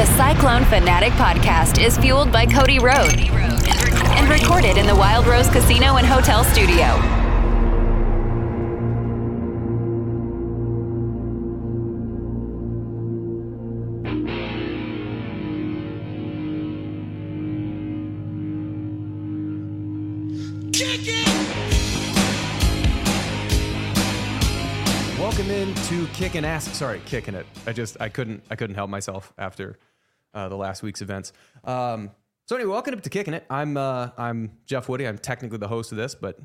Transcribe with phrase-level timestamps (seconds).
[0.00, 5.50] The Cyclone Fanatic podcast is fueled by Cody Road and recorded in the Wild Rose
[5.50, 6.96] Casino and Hotel Studio.
[25.18, 26.74] Welcome into kicking ass.
[26.74, 27.44] Sorry, kicking it.
[27.66, 29.76] I just I couldn't I couldn't help myself after
[30.34, 31.32] uh, the last week's events.
[31.64, 32.10] Um,
[32.46, 33.44] so anyway, welcome up to kicking it.
[33.48, 35.06] I'm uh, I'm Jeff Woody.
[35.06, 36.38] I'm technically the host of this, but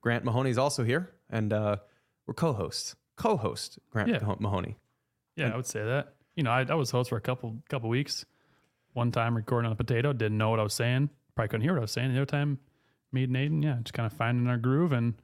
[0.00, 1.76] Grant Mahoney is also here, and uh,
[2.26, 2.96] we're co-hosts.
[3.16, 4.34] Co-host Grant Yeah.
[4.40, 4.76] Mahoney.
[5.36, 6.14] Yeah, I would say that.
[6.36, 8.24] You know, I, I was host for a couple couple weeks.
[8.94, 11.08] One time recording on a potato, didn't know what I was saying.
[11.34, 12.12] Probably couldn't hear what I was saying.
[12.12, 12.58] The other time,
[13.10, 15.14] me and Aiden, yeah, just kind of finding our groove and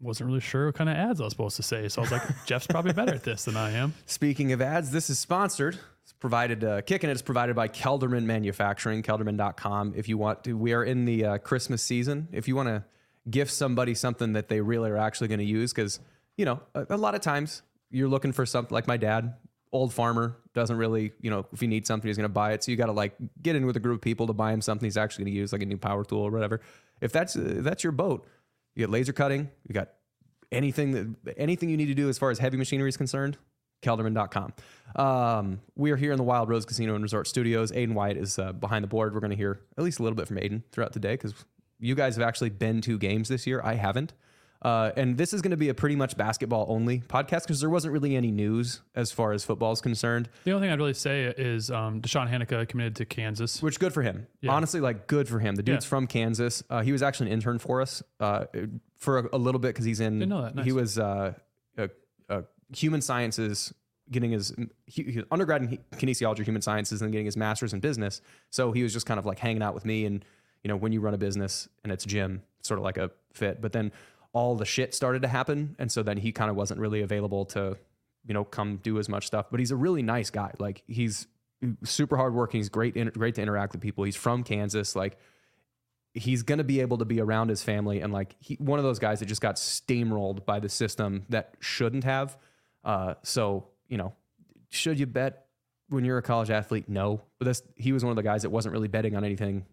[0.00, 1.88] wasn't really sure what kind of ads I was supposed to say.
[1.88, 3.94] So I was like, Jeff's probably better at this than I am.
[4.06, 5.78] Speaking of ads, this is sponsored.
[6.10, 9.92] It's provided, uh, Kicking It is provided by Kelderman Manufacturing, kelderman.com.
[9.94, 12.26] If you want to, we are in the uh, Christmas season.
[12.32, 12.84] If you want to
[13.30, 16.00] gift somebody something that they really are actually going to use, because,
[16.36, 17.62] you know, a, a lot of times
[17.92, 19.36] you're looking for something like my dad,
[19.70, 22.64] old farmer, doesn't really, you know, if he needs something, he's going to buy it.
[22.64, 24.60] So you got to like get in with a group of people to buy him
[24.60, 26.60] something he's actually going to use, like a new power tool or whatever.
[27.00, 28.26] If that's, uh, that's your boat,
[28.74, 29.90] you get laser cutting, you got
[30.50, 30.90] anything
[31.22, 33.38] that anything you need to do as far as heavy machinery is concerned,
[33.82, 34.52] kelderman.com.
[34.96, 37.70] Um, we are here in the Wild Rose Casino and Resort Studios.
[37.72, 39.14] Aiden White is uh, behind the board.
[39.14, 41.34] We're going to hear at least a little bit from Aiden throughout the day because
[41.78, 43.60] you guys have actually been to games this year.
[43.64, 44.12] I haven't.
[44.62, 47.70] Uh, and this is going to be a pretty much basketball only podcast because there
[47.70, 50.92] wasn't really any news as far as football is concerned, The only thing I'd really
[50.92, 53.62] say is um, DeShawn Hanika committed to Kansas.
[53.62, 54.26] which good for him.
[54.42, 54.52] Yeah.
[54.52, 55.54] Honestly, like good for him.
[55.54, 55.88] The dude's Yeah.
[55.88, 56.62] from Kansas.
[56.68, 58.44] Uh, he was actually an intern for us uh,
[58.98, 60.18] for a, a little bit because he's in.
[60.18, 60.54] Didn't know that.
[60.56, 60.66] Nice.
[60.66, 61.32] He was uh,
[61.78, 61.90] a, a
[62.74, 63.72] human sciences,
[64.10, 64.54] getting his
[64.86, 68.20] he, undergrad in kinesiology, human sciences, and getting his master's in business.
[68.50, 70.04] So he was just kind of like hanging out with me.
[70.06, 70.24] And
[70.62, 73.10] you know, when you run a business and it's gym, it's sort of like a
[73.32, 73.60] fit.
[73.60, 73.92] But then
[74.32, 77.44] all the shit started to happen, and so then he kind of wasn't really available
[77.46, 77.76] to,
[78.26, 79.46] you know, come do as much stuff.
[79.50, 80.52] But he's a really nice guy.
[80.58, 81.26] Like he's
[81.84, 82.60] super hardworking.
[82.60, 84.04] He's great, great to interact with people.
[84.04, 84.94] He's from Kansas.
[84.94, 85.18] Like
[86.14, 88.84] he's going to be able to be around his family and like he, one of
[88.84, 92.36] those guys that just got steamrolled by the system that shouldn't have.
[92.84, 94.12] Uh, so you know,
[94.70, 95.46] should you bet
[95.88, 96.88] when you're a college athlete?
[96.88, 99.66] No, but that's he was one of the guys that wasn't really betting on anything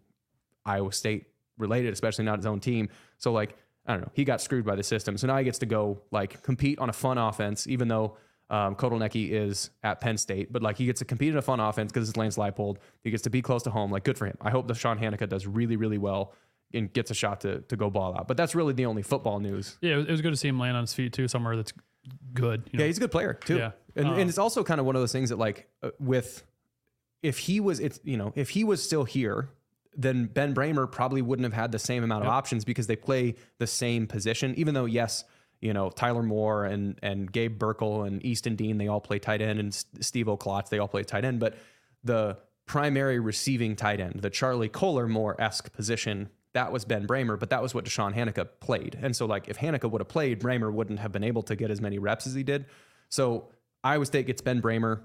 [0.64, 1.26] Iowa State
[1.56, 2.88] related, especially not his own team.
[3.18, 5.16] So like I don't know, he got screwed by the system.
[5.16, 8.16] So now he gets to go like compete on a fun offense, even though
[8.50, 11.60] um, Kotelnicki is at Penn State, but like he gets to compete in a fun
[11.60, 12.78] offense because it's Lance Leipold.
[13.02, 13.90] He gets to be close to home.
[13.90, 14.36] Like good for him.
[14.40, 16.34] I hope that Sean Hanika does really, really well
[16.72, 18.28] and gets a shot to to go ball out.
[18.28, 19.78] But that's really the only football news.
[19.80, 21.72] Yeah, it was good to see him land on his feet too, somewhere that's
[22.34, 22.68] good.
[22.72, 22.82] You know?
[22.84, 23.56] Yeah, he's a good player too.
[23.58, 23.70] Yeah.
[23.96, 26.42] And, Um, and it's also kind of one of those things that like uh, with
[27.22, 29.48] if he was it's you know if he was still here
[29.96, 32.32] then Ben Brahmer probably wouldn't have had the same amount of Yep.
[32.34, 35.24] options because they play the same position even though yes
[35.60, 39.42] you know Tyler Moore and and Gabe Burkle and Easton Dean they all play tight
[39.42, 41.56] end and Stevo Klotz they all play tight end but
[42.04, 47.38] the primary receiving tight end the Charlie Kolar more esque position that was Ben Brahmer,
[47.38, 48.98] but that was what DeShawn Hanika played.
[49.00, 51.70] And so, like, if Hanika would have played, Brahmer wouldn't have been able to get
[51.70, 52.66] as many reps as he did.
[53.08, 53.48] So,
[53.84, 55.02] Iowa State gets Ben Brahmer.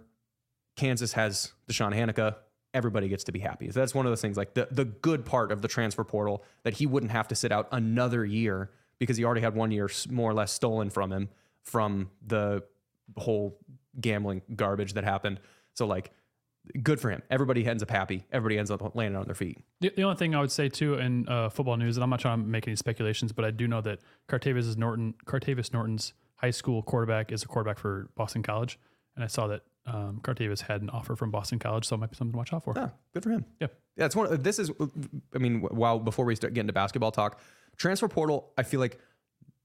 [0.75, 2.35] Kansas has DeShawn Hanika.
[2.73, 3.69] Everybody gets to be happy.
[3.69, 6.43] So that's one of those things, like the, the good part of the transfer portal,
[6.63, 9.89] that he wouldn't have to sit out another year because he already had one year
[10.09, 11.29] more or less stolen from him
[11.61, 12.63] from the
[13.15, 13.59] whole
[14.01, 15.39] gambling garbage that happened.
[15.75, 16.11] So, like,
[16.81, 17.21] good for him.
[17.29, 18.25] Everybody ends up happy.
[18.31, 19.59] Everybody ends up landing on their feet.
[19.81, 22.19] The, the only thing I would say too in uh, football news, and I'm not
[22.19, 25.13] trying to make any speculations, but I do know that Cartevious is Norton.
[25.25, 28.79] Cartevious Norton's high school quarterback is a quarterback for Boston College,
[29.15, 32.11] and I saw that um, Cartevious had an offer from Boston College, so it might
[32.11, 32.73] be something to watch out for.
[32.75, 33.45] Yeah, good for him.
[33.59, 33.67] Yeah.
[33.95, 34.41] Yeah, it's one.
[34.41, 34.71] This is,
[35.35, 37.39] I mean, while before we start getting to basketball talk,
[37.77, 38.51] transfer portal.
[38.57, 38.97] I feel like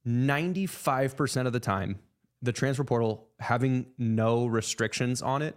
[0.05, 1.99] ninety five percent of the time,
[2.43, 5.57] the transfer portal having no restrictions on it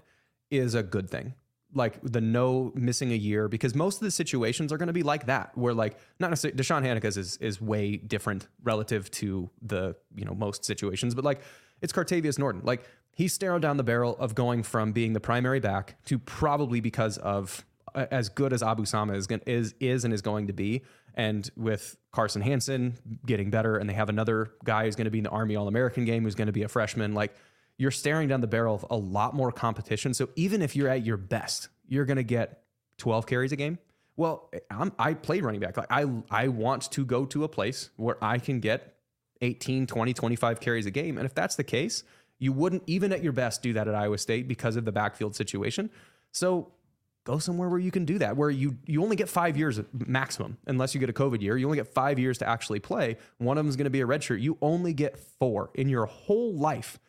[0.49, 1.33] is a good thing.
[1.73, 5.03] Like the no missing a year, because most of the situations are going to be
[5.03, 9.95] like that, where like not necessarily DeShawn Hanika's is is way different relative to the
[10.15, 11.41] you know most situations, but like
[11.81, 12.61] it's Cartevious Norton.
[12.63, 12.83] Like
[13.15, 17.17] he's staring down the barrel of going from being the primary back to probably because
[17.17, 20.53] of uh, as good as Abu Sama is gon- is is and is going to
[20.53, 20.81] be,
[21.15, 25.19] and with Carson Hansen getting better, and they have another guy who's going to be
[25.19, 27.33] in the Army All American game who's going to be a freshman, like
[27.81, 30.13] you're staring down the barrel of a lot more competition.
[30.13, 32.61] So even if you're at your best, you're going to get
[32.99, 33.79] 12 carries a game.
[34.15, 35.77] Well, I'm, I play running back.
[35.77, 38.97] Like I, I want to go to a place where I can get
[39.41, 41.17] 18, 20, 25 carries a game.
[41.17, 42.03] And if that's the case,
[42.37, 45.35] you wouldn't even at your best do that at Iowa State because of the backfield
[45.35, 45.89] situation.
[46.31, 46.73] So
[47.23, 50.59] go somewhere where you can do that, where you you only get five years maximum,
[50.67, 51.57] unless you get a COVID year.
[51.57, 53.17] You only get five years to actually play.
[53.39, 54.39] One of them is going to be a red shirt.
[54.39, 56.99] You only get four in your whole life.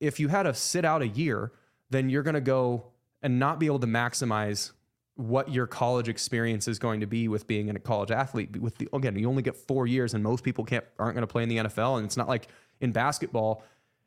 [0.00, 1.52] If you had to sit out a year,
[1.90, 2.86] then you're going to go
[3.22, 4.72] and not be able to maximize
[5.14, 8.56] what your college experience is going to be with being a college athlete.
[8.56, 11.30] With the again, you only get four years, and most people can't aren't going to
[11.30, 11.98] play in the NFL.
[11.98, 12.48] And it's not like
[12.80, 13.62] in basketball,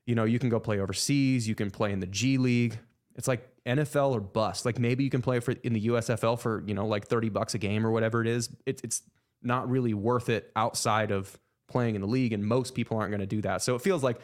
[0.05, 2.79] you know, you can go play overseas, you can play in the G League.
[3.15, 4.65] It's like NFL or bust.
[4.65, 7.53] Like maybe you can play for in the USFL for you know like thirty bucks
[7.53, 8.49] a game or whatever it is.
[8.65, 9.01] It's it's
[9.43, 11.37] not really worth it outside of
[11.67, 13.61] playing in the league, and most people aren't going to do that.
[13.61, 14.19] So it feels like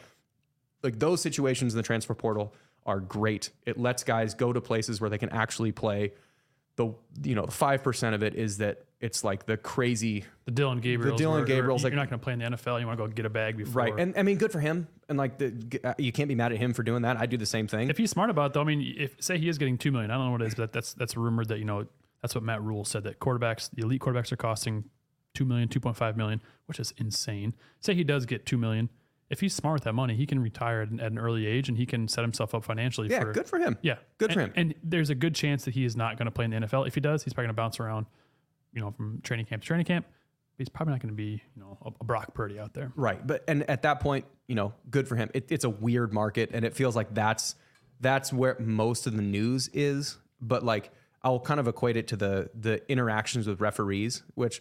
[0.82, 2.54] like those situations in the transfer portal
[2.86, 3.50] are great.
[3.66, 6.12] It lets guys go to places where they can actually play.
[6.76, 10.50] The you know the five percent of it is that it's like the crazy The
[10.50, 11.16] Dillon Gabriel.
[11.16, 12.80] The Dillon Gabriel's like You're not going to play in the NFL.
[12.80, 13.82] You want to go get a bag before.
[13.82, 14.88] right, and I mean good for him.
[15.08, 17.16] And like the uh, you can't be mad at him for doing that.
[17.16, 17.90] I do the same thing.
[17.90, 20.10] if he's smart about it, though, I mean, if say he is getting two million,
[20.10, 21.86] I don't know what it is, but that's that's rumored that you know
[22.22, 24.84] that's what Matt Rhule said that quarterbacks, the elite quarterbacks, are costing
[25.34, 27.54] two million, two point five million, which is insane.
[27.80, 28.90] Say he does get two million,
[29.30, 31.68] if he's smart with that money, he can retire at an, at an early age
[31.68, 33.08] and he can set himself up financially.
[33.08, 33.78] yeah, for, good for him.
[33.80, 34.52] Yeah, Good for him.
[34.56, 36.86] And there's a good chance that he is not going to play in the NFL.
[36.88, 38.06] If he does, he's probably going to bounce around,
[38.74, 40.06] you know, from training camp to training camp.
[40.58, 42.92] He's probably not going to be, you know, a, a Brock Purdy out there.
[42.96, 43.24] Right.
[43.24, 45.30] But and at that point, you know, good for him.
[45.32, 47.54] It, it's a weird market, and it feels like that's
[48.00, 50.18] that's where most of the news is.
[50.40, 50.90] But like,
[51.22, 54.60] I'll kind of equate it to the the interactions with referees, which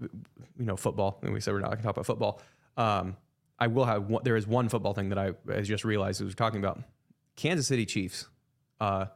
[0.00, 0.10] you
[0.58, 1.18] know, football.
[1.22, 2.40] And we said we're not going to talk about football.
[2.76, 3.16] Um,
[3.62, 6.26] I will have one, there is one football thing that I, I just realized we
[6.26, 6.82] were talking about.
[7.36, 8.26] Kansas City Chiefs.
[8.80, 9.06] Uh,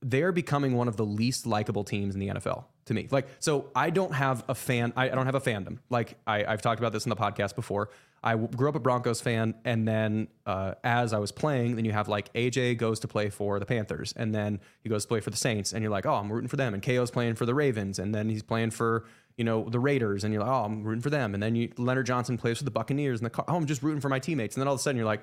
[0.00, 3.06] they're becoming one of the least likable teams in the NFL to me.
[3.10, 4.94] Like, so I don't have a fan.
[4.96, 5.76] I, I don't have a fandom.
[5.90, 7.90] Like I, I've talked about this in the podcast before.
[8.22, 11.92] I grew up a Broncos fan, and then uh, as I was playing, then you
[11.92, 15.20] have like AJ goes to play for the Panthers, and then he goes to play
[15.20, 16.74] for the Saints, and you're like, oh, I'm rooting for them.
[16.74, 19.06] And KO's playing for the Ravens, and then he's playing for
[19.38, 21.32] you know the Raiders, and you're like, oh, I'm rooting for them.
[21.32, 24.02] And then you, Leonard Johnson plays for the Buccaneers, and the oh, I'm just rooting
[24.02, 24.54] for my teammates.
[24.54, 25.22] And then all of a sudden you're like,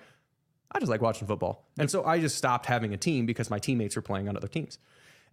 [0.71, 1.67] I just like watching football.
[1.77, 4.47] And so I just stopped having a team because my teammates were playing on other
[4.47, 4.79] teams.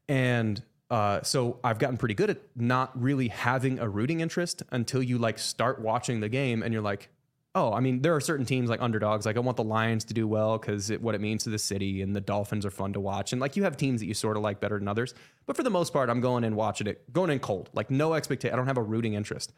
[0.09, 5.03] And uh, so I've gotten pretty good at not really having a rooting interest until
[5.03, 7.09] you like start watching the game and you're like,
[7.55, 9.27] oh, I mean, there are certain teams like underdogs.
[9.27, 11.59] Like I want the Lions to do well because it, what it means to the
[11.59, 13.33] city, and the Dolphins are fun to watch.
[13.33, 15.15] And like you have teams that you sort of like better than others.
[15.47, 18.15] But for the most part, I'm going in watching it, going in cold, like no
[18.15, 18.55] expectation.
[18.55, 19.53] I don't have a rooting interest.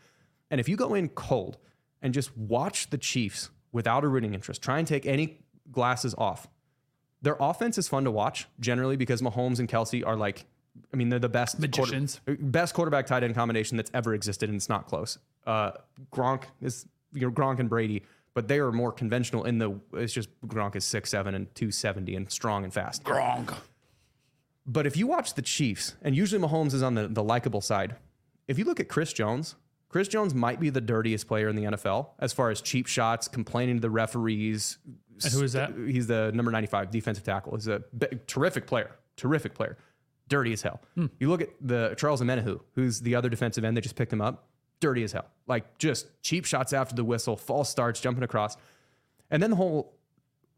[0.51, 1.57] And if you go in cold
[2.03, 5.41] and just watch the Chiefs without a rooting interest, try and take any
[5.73, 6.49] glasses off.
[7.23, 10.45] Their offense is fun to watch generally because Mahomes and Kelce are like,
[10.93, 11.93] I mean, they're the best quarter-
[12.27, 15.19] best quarterback tight end combination that's ever existed, and it's not close.
[15.47, 15.73] Uh,
[16.13, 18.03] Gronk is you know Gronk and Brady,
[18.35, 19.79] but they are more conventional in the.
[19.95, 23.05] It's just Gronk is six seven and two seventy and strong and fast.
[23.05, 23.57] Gronk.
[24.67, 27.95] But if you watch the Chiefs, and usually Mahomes is on the, the likable side,
[28.49, 29.55] if you look at Chris Jones,
[29.89, 33.29] Chris Jones might be the dirtiest player in the NFL as far as cheap shots,
[33.29, 34.79] complaining to the referees.
[35.23, 35.73] And who is that?
[35.75, 37.55] He's the number 95 defensive tackle.
[37.57, 39.79] He's a b- terrific player, terrific player,
[40.29, 40.83] dirty as hell.
[40.97, 41.07] Hmm.
[41.21, 44.21] You look at the Charles Omenihu, who's the other defensive end They just picked him
[44.21, 44.49] up,
[44.81, 45.27] dirty as hell.
[45.47, 48.57] Like just cheap shots after the whistle, false starts, jumping across.
[49.31, 49.95] And then the whole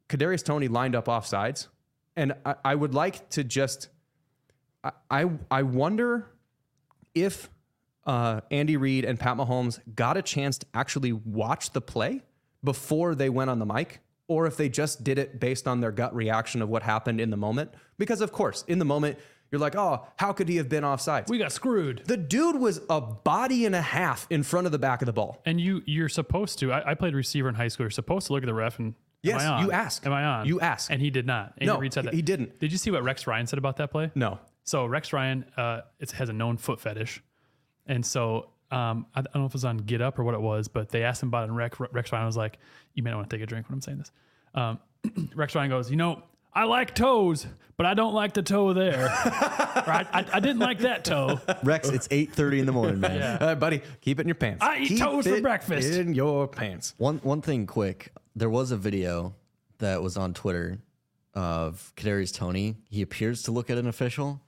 [0.08, 1.68] Kadarius Toney lined up off sides.
[2.16, 3.88] And I, I would like to just
[4.82, 6.26] I I, I wonder
[7.14, 7.50] if
[8.06, 12.22] uh, Andy Reid and Pat Mahomes got a chance to actually watch the play
[12.64, 15.92] before they went on the mic, or if they just did it based on their
[15.92, 17.72] gut reaction of what happened in the moment.
[17.98, 19.18] Because of course, in the moment,
[19.50, 21.28] you're like, oh, how could he have been offside?
[21.28, 22.02] We got screwed.
[22.07, 25.12] the dude was a body and a half in front of the back of the
[25.12, 25.40] ball.
[25.47, 26.73] And you you're supposed to.
[26.73, 27.85] I, I played receiver in high school.
[27.85, 29.64] You're supposed to look at the ref and Yes, am I on?
[29.64, 30.07] you ask.
[30.07, 30.47] Am I on?
[30.47, 30.93] You ask.
[30.93, 31.55] And he did not.
[31.59, 32.14] Andy No, Reid said he- that.
[32.17, 32.61] he didn't.
[32.61, 34.12] Did you see what Rex Ryan said about that play?
[34.14, 34.38] No.
[34.64, 37.21] So Rex Ryan, uh, it has a known foot fetish,
[37.87, 40.35] and so um, I, I don't know if it was on Get Up or what
[40.35, 42.59] it was, but they asked him about it, and Rex, Rex Ryan was like,
[42.95, 44.12] "You may not want to take a drink when I'm saying this."
[44.55, 44.78] Um,
[45.35, 49.05] Rex Ryan goes, "You know, I like toes, but I don't like the toe there.
[49.05, 51.40] or I, I, I didn't like that toe.
[51.62, 53.38] Rex, it's 8:30 in the morning, man.
[53.40, 54.62] Uh, buddy, keep it in your pants.
[54.64, 55.88] I eat Keep toes for it breakfast.
[55.99, 56.95] In your pants.
[56.99, 58.12] One one thing quick.
[58.35, 59.35] There was a video
[59.78, 60.81] that was on Twitter
[61.35, 62.76] of Kadarius Toney.
[62.90, 64.40] He appears to look at an official,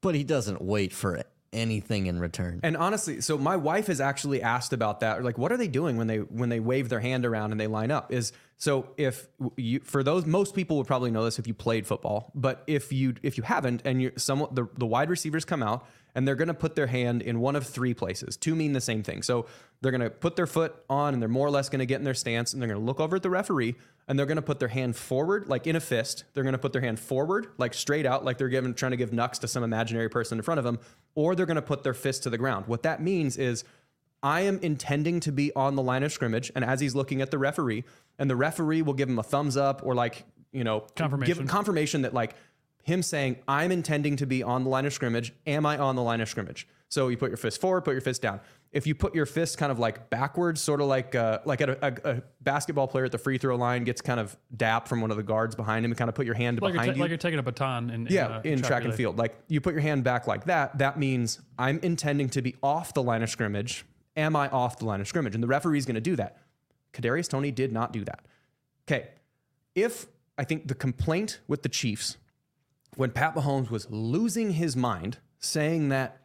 [0.00, 1.14] but he doesn't wait for
[1.52, 2.60] anything in return.
[2.62, 5.24] And honestly, so my wife has actually asked about that.
[5.24, 7.66] Like, what are they doing when they when they wave their hand around and they
[7.66, 8.12] line up?
[8.12, 11.86] Is So if you, for those, most people would probably know this if you played
[11.86, 15.62] football, but if you if you haven't, and you somewhat the, the wide receivers come
[15.62, 15.86] out
[16.18, 18.36] and they're going to put their hand in one of three places.
[18.36, 19.22] Two mean the same thing.
[19.22, 19.46] So
[19.80, 21.98] they're going to put their foot on, and they're more or less going to get
[21.98, 23.76] in their stance, and they're going to look over at the referee,
[24.08, 26.24] and they're going to put their hand forward, like in a fist.
[26.34, 28.96] They're going to put their hand forward, like straight out, like they're giving trying to
[28.96, 30.80] give knucks to some imaginary person in front of them,
[31.14, 32.66] or they're going to put their fist to the ground.
[32.66, 33.62] What that means is
[34.20, 37.30] I am intending to be on the line of scrimmage, and as he's looking at
[37.30, 37.84] the referee,
[38.18, 41.38] and the referee will give him a thumbs up or like you know Confirmation.
[41.38, 42.34] give confirmation that like
[42.88, 45.32] him saying I'm intending to be on the line of scrimmage.
[45.46, 46.66] Am I on the line of scrimmage?
[46.88, 48.40] So you put your fist forward, put your fist down.
[48.72, 51.70] If you put your fist kind of like backwards, sort of like uh, like at
[51.70, 55.00] a, a, a basketball player at the free throw line gets kind of dapped from
[55.00, 56.90] one of the guards behind him, and kind of put your hand Like you're, behind
[56.92, 57.00] ta- you.
[57.02, 59.16] like you're taking a baton in, Yeah, uh, in track and field.
[59.18, 62.94] Like you put your hand back like that, that means I'm intending to be off
[62.94, 63.84] the line of scrimmage.
[64.16, 65.34] Am I off the line of scrimmage?
[65.34, 66.38] And the referee's going to do that.
[66.92, 68.24] Kadarius Toney did not do that.
[68.86, 69.08] Okay.
[69.74, 72.16] If I think the complaint with the Chiefs
[72.98, 76.20] when Pat Mahomes was losing his mind, saying that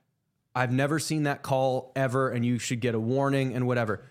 [0.55, 4.03] I've never seen that call ever and you should get a warning and whatever.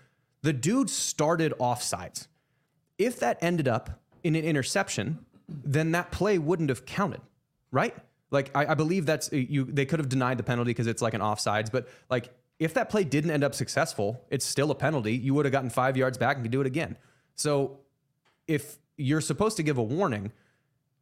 [0.43, 2.27] The dude started offsides.
[2.97, 7.19] If that ended up in an interception, then that play wouldn't have counted,
[7.69, 7.93] right?
[8.31, 9.65] Like I, I believe that's uh, you.
[9.65, 12.29] They could have denied the penalty because it's like an offsides, but like
[12.59, 15.17] if that play didn't end up successful, it's still a penalty.
[15.17, 16.95] You would have gotten five yards back and could do it again.
[17.35, 17.79] So
[18.47, 20.31] if you're supposed to give a warning,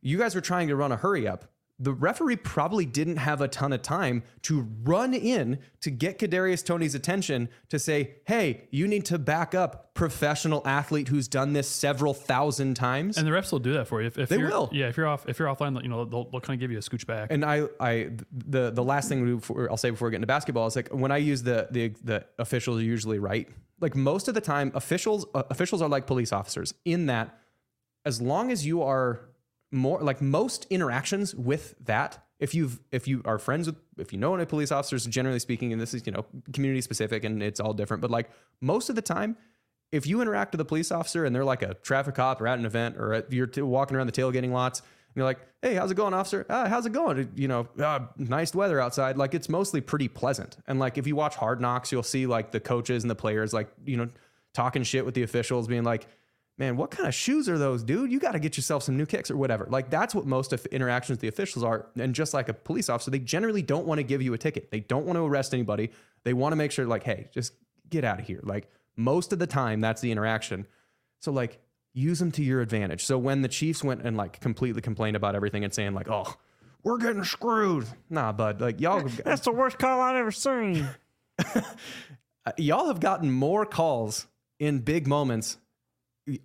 [0.02, 1.51] you guys were trying to run a hurry up.
[1.82, 6.64] The referee probably didn't have a ton of time to run in to get Kadarius
[6.64, 11.68] Toney's attention to say, "Hey, you need to back up professional athlete who's done this
[11.68, 14.08] several thousand times." And the refs will do that for you.
[14.08, 14.70] If, if They you're, will.
[14.72, 16.78] Yeah, if you're off, if you're offline, you know they'll, they'll kind of give you
[16.78, 17.32] a scooch back.
[17.32, 20.68] And I, I, the the last thing before, I'll say before we get into basketball
[20.68, 23.50] is like when I use the the the officials are usually right.
[23.80, 27.40] Like most of the time, officials uh, officials are like police officers in that
[28.06, 29.31] as long as you are
[29.72, 34.20] more like most interactions with that if you've if you are friends with if you
[34.20, 37.60] know any police officers generally speaking and this is you know community specific and it's
[37.60, 39.38] all different but like most of the time
[39.92, 42.58] if you interact with a police officer and they're like a traffic cop or at
[42.58, 45.76] an event or at, you're t- walking around the tailgating lots and you're like hey
[45.76, 46.46] how's it going officer?
[46.50, 47.32] Ah, how's it going?
[47.36, 49.18] You know ah, nice weather outside.
[49.18, 50.58] Like it's mostly pretty pleasant.
[50.68, 53.54] And like if you watch hard knocks you'll see like the coaches and the players
[53.54, 54.10] like you know
[54.54, 56.08] talking shit with the officials being like
[56.62, 58.12] man, what kind of shoes are those, dude?
[58.12, 59.66] You got to get yourself some new kicks or whatever.
[59.68, 61.88] Like that's what most of interactions with the officials are.
[61.98, 64.70] And just like a police officer, they generally don't want to give you a ticket.
[64.70, 65.90] They don't want to arrest anybody.
[66.24, 67.54] They want to make sure, like, hey, just
[67.90, 68.42] get out of here.
[68.44, 70.68] Like most of the time, that's the interaction.
[71.20, 71.60] So like
[71.94, 73.06] use them to your advantage.
[73.06, 76.32] So when the Chiefs went and like completely complained about everything and saying like, oh,
[76.84, 77.88] we're getting screwed.
[78.12, 78.62] Nah, bud.
[78.62, 80.88] Like y'all, That's the worst call I've ever seen.
[82.58, 84.28] y'all have gotten more calls
[84.60, 85.58] in big moments.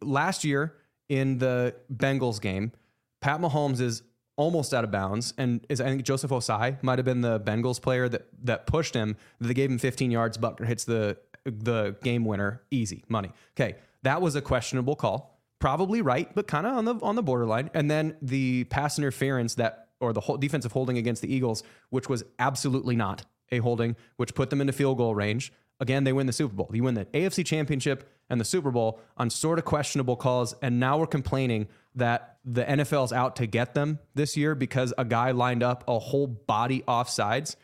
[0.02, 0.74] Last year
[1.08, 2.72] in the Bengals game,
[3.20, 4.02] Pat Mahomes is
[4.36, 7.80] almost out of bounds, and is I think Joseph Ossai might have been the Bengals
[7.80, 9.16] player that that pushed him.
[9.40, 10.38] They gave him 15 yards.
[10.38, 13.30] Butker hits the the game winner, easy money.
[13.58, 17.22] Okay, that was a questionable call, probably right, but kind of on the on the
[17.22, 17.70] borderline.
[17.74, 22.08] And then the pass interference that or the whole defensive holding against the Eagles, which
[22.08, 25.52] was absolutely not a holding, which put them into field goal range.
[25.78, 26.70] Again, they win the Super Bowl.
[26.72, 30.80] You win the AFC Championship and the Super Bowl on sort of questionable calls, and
[30.80, 35.32] now we're complaining that the NFL's out to get them this year because a guy
[35.32, 37.56] lined up a whole body offsides.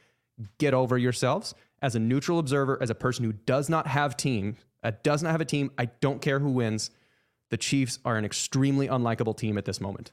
[0.59, 1.55] Get over yourselves.
[1.81, 5.31] As a neutral observer, as a person who does not have team, uh, does not
[5.31, 6.91] have a team, I don't care who wins.
[7.51, 10.13] The Chiefs are an extremely unlikable team at this moment.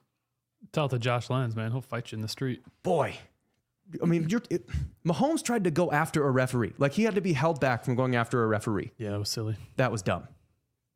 [0.71, 1.71] Tell it to Josh Lenz, man.
[1.71, 2.63] He'll fight you in the street.
[2.83, 3.15] boy,
[4.01, 4.67] I mean, you're, it,
[5.05, 6.73] Mahomes tried to go after a referee.
[6.77, 8.91] Like he had to be held back from going after a referee.
[8.97, 9.55] Yeah, that was silly.
[9.77, 10.27] That was dumb.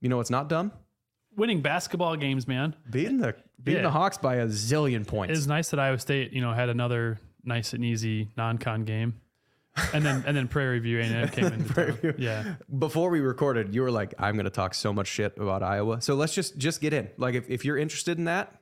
[0.02, 0.72] You know what's not dumb?
[1.36, 2.76] Winning basketball games, man.
[2.90, 3.88] Beating the beating Yeah.
[3.88, 5.38] the Hawks by a zillion points.
[5.38, 9.16] It's nice that Iowa State, you know, had another nice and easy non-con game,
[9.94, 11.66] and then and then Prairie View A&M came in.
[11.66, 12.14] Prairie View.
[12.20, 15.64] Yeah, Before we recorded, you were like, "I'm going to talk so much shit about
[15.64, 17.10] Iowa." So let's just just get in.
[17.18, 18.54] Like, if, if you're interested in that,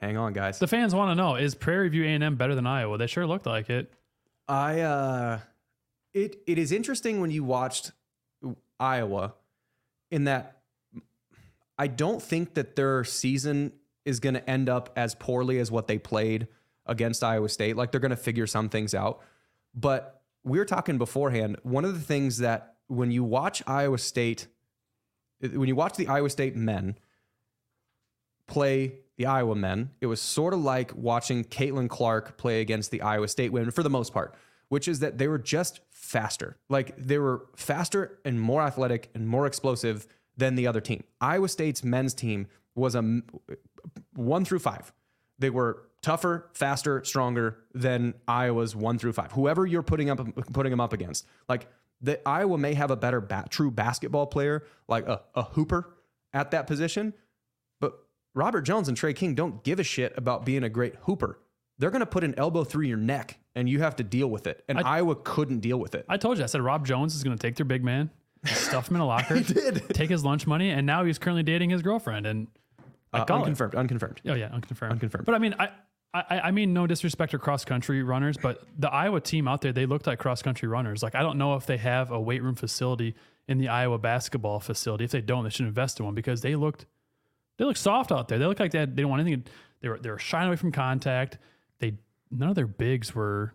[0.00, 0.58] hang on, guys.
[0.58, 2.98] the fans want to know: Is Prairie View A&M better than Iowa?
[2.98, 3.92] They sure looked like it.
[4.48, 5.38] I uh
[6.12, 7.92] it it is interesting when you watched
[8.78, 9.34] Iowa
[10.10, 10.62] in that
[11.78, 13.72] I don't think that their season
[14.04, 16.48] is going to end up as poorly as what they played
[16.86, 17.76] against Iowa State.
[17.76, 19.20] Like they're going to figure some things out.
[19.74, 24.48] But we were talking beforehand, one of the things that when you watch Iowa State
[25.40, 26.96] when you watch the Iowa State men
[28.46, 33.02] play the Iowa men, it was sort of like watching Caitlin Clark play against the
[33.02, 34.34] Iowa State women for the most part,
[34.70, 36.56] which is that they were just faster.
[36.70, 40.06] Like they were faster and more athletic and more explosive
[40.38, 41.04] than the other team.
[41.20, 43.20] Iowa State's men's team was a
[44.14, 44.90] one through five.
[45.38, 49.32] They were tougher, faster, stronger than Iowa's one through five.
[49.32, 51.66] Whoever you're putting up putting them up against, like
[52.00, 55.94] the Iowa may have a better ba- true basketball player, like a, a hooper
[56.32, 57.12] at that position,
[58.34, 61.38] Robert Jones and Trey King don't give a shit about being a great hooper.
[61.78, 64.46] They're going to put an elbow through your neck, and you have to deal with
[64.46, 64.62] it.
[64.68, 66.04] And Iowa couldn't deal with it.
[66.08, 68.10] I told you, I said Rob Jones is going to take their big man,
[68.44, 71.80] stuff him in a locker, take his lunch money, and now he's currently dating his
[71.82, 72.26] girlfriend.
[72.26, 72.48] And
[73.12, 73.40] Uh, call it.
[73.40, 74.20] unconfirmed, unconfirmed.
[74.28, 74.92] Oh yeah, unconfirmed.
[74.92, 75.24] Unconfirmed.
[75.24, 75.70] But I mean, I,
[76.12, 79.72] I I mean no disrespect to cross country runners, but the Iowa team out there,
[79.72, 81.02] they looked like cross country runners.
[81.02, 83.14] Like I don't know if they have a weight room facility
[83.48, 85.04] in the Iowa basketball facility.
[85.04, 86.84] If they don't, they should invest in one because they looked
[87.60, 88.38] they look soft out there.
[88.38, 89.44] They look like they, had, they didn't want anything.
[89.82, 91.36] They were they were shying away from contact.
[91.78, 91.98] They
[92.30, 93.52] none of their bigs were.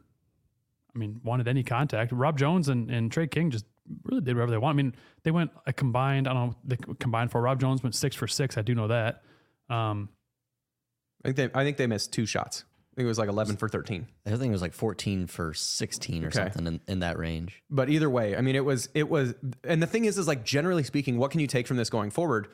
[0.96, 2.12] I mean, wanted any contact.
[2.12, 3.66] Rob Jones and, and Trey King just
[4.04, 4.76] really did whatever they want.
[4.76, 6.28] I mean, they went a combined.
[6.28, 6.56] I don't know.
[6.64, 8.60] They combined for Rob Jones went six for six.
[8.60, 9.24] I do know that.
[9.72, 10.10] Um,
[11.24, 12.64] I think they, I think they missed two shots.
[12.94, 14.06] I think it was like 11 for 13.
[14.26, 16.38] I think it was like 14 for 16 or Okay.
[16.38, 17.62] something in, in that range.
[17.72, 19.34] But either way, I mean, it was it was,
[19.64, 22.12] and the thing is, is like generally speaking, what can you take from this going
[22.12, 22.48] forward?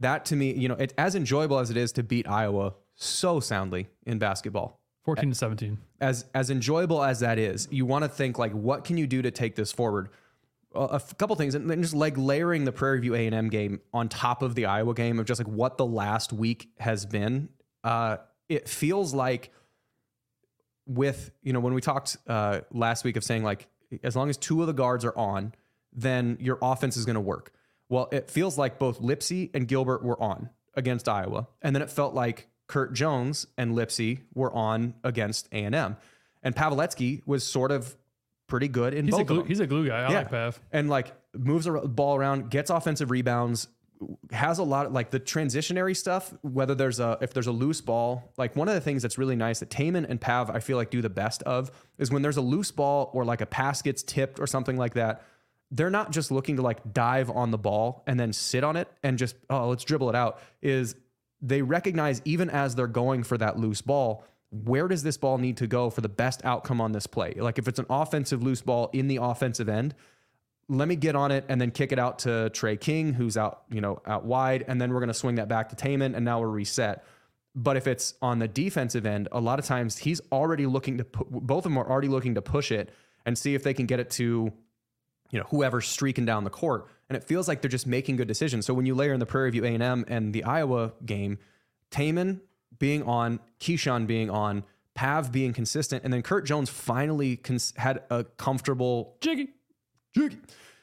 [0.00, 3.40] That to me, you know, it, as enjoyable as it is to beat Iowa so
[3.40, 5.78] soundly in basketball, fourteen to seventeen.
[6.00, 9.22] as as enjoyable as that is, you want to think like, what can you do
[9.22, 10.08] to take this forward?
[10.74, 13.34] A, a f- couple things, and then just like layering the Prairie View A and
[13.34, 16.68] M game on top of the Iowa game of just like what the last week
[16.78, 17.48] has been.
[17.82, 19.50] Uh, it feels like
[20.86, 23.66] with you know when we talked uh, last week of saying like
[24.02, 25.54] as long as two of the guards are on,
[25.92, 27.52] then your offense is going to work.
[27.88, 31.90] Well, it feels like both Lipsey and Gilbert were on against Iowa, and then it
[31.90, 35.96] felt like Kurt Jones and Lipsey were on against A and M,
[36.42, 37.96] and Paveletzke was sort of
[38.46, 40.02] pretty good in He's both a glue, he's a glue guy.
[40.02, 40.60] I like Pav.
[40.72, 43.68] and like moves the ball around, gets offensive rebounds,
[44.30, 46.32] has a lot of like the transitionary stuff.
[46.42, 49.36] Whether there's a if there's a loose ball, like one of the things that's really
[49.36, 52.36] nice that Tamin and Pav I feel like do the best of is when there's
[52.36, 55.22] a loose ball or like a pass gets tipped or something like that.
[55.70, 58.88] They're not just looking to like dive on the ball and then sit on it
[59.02, 60.40] and just oh let's dribble it out.
[60.62, 60.94] Is
[61.40, 65.58] they recognize even as they're going for that loose ball, where does this ball need
[65.58, 67.34] to go for the best outcome on this play?
[67.36, 69.94] Like if it's an offensive loose ball in the offensive end,
[70.68, 73.62] let me get on it and then kick it out to Trey King, who's out,
[73.70, 76.24] you know, out wide, and then we're going to swing that back to Tamin, and
[76.24, 77.04] now we're reset.
[77.54, 81.04] But if it's on the defensive end, a lot of times he's already looking to
[81.04, 82.90] both of them are already looking to push it
[83.24, 84.52] and see if they can get it to,
[85.30, 86.86] you know, whoever's streaking down the court.
[87.08, 88.66] And it feels like they're just making good decisions.
[88.66, 91.38] So when you layer in the Prairie View A&M and the Iowa game,
[91.90, 92.40] Tamin
[92.78, 94.64] being on, Keshon being on,
[94.94, 99.48] Pav being consistent, and then Kurt Jones finally cons- had a comfortable Jiggy.
[100.14, 100.38] Jiggy.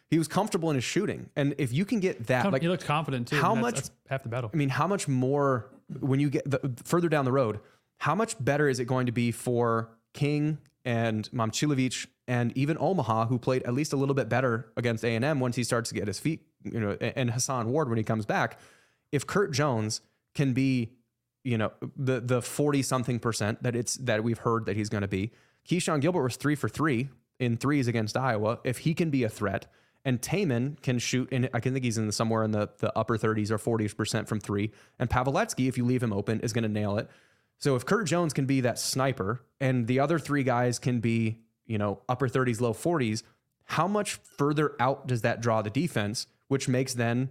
[0.10, 2.68] He was comfortable in his shooting, and if you can get that, Com- like, he
[2.70, 3.36] looked confident too.
[3.36, 4.50] how that's- much- That's half the battle.
[4.54, 5.68] I mean, how much more
[6.00, 7.60] when you get the, further down the road?
[7.98, 13.26] How much better is it going to be for King and Momcilovic and even Omaha,
[13.26, 15.90] who played at least a little bit better against A and M once he starts
[15.90, 18.60] to get his feet, you know, and Hassan Ward when he comes back?
[19.12, 20.02] If Kurt Jones
[20.34, 20.92] can be,
[21.44, 25.02] you know, the the forty something percent that it's that we've heard that he's going
[25.02, 25.32] to be,
[25.68, 28.60] Keshon Gilbert was three for three in threes against Iowa.
[28.64, 29.68] If he can be a threat,
[30.06, 33.18] and Tamin can shoot, and I can think he's in somewhere in the, the upper
[33.18, 34.72] 30s or 40s percent from three.
[35.00, 37.10] And Paveletzke, if you leave him open, is going to nail it.
[37.66, 41.40] So if Kurt Jones can be that sniper, and the other three guys can be,
[41.66, 43.24] you know, upper 30s, low 40s,
[43.64, 46.28] how much further out does that draw the defense?
[46.48, 47.30] Which makes then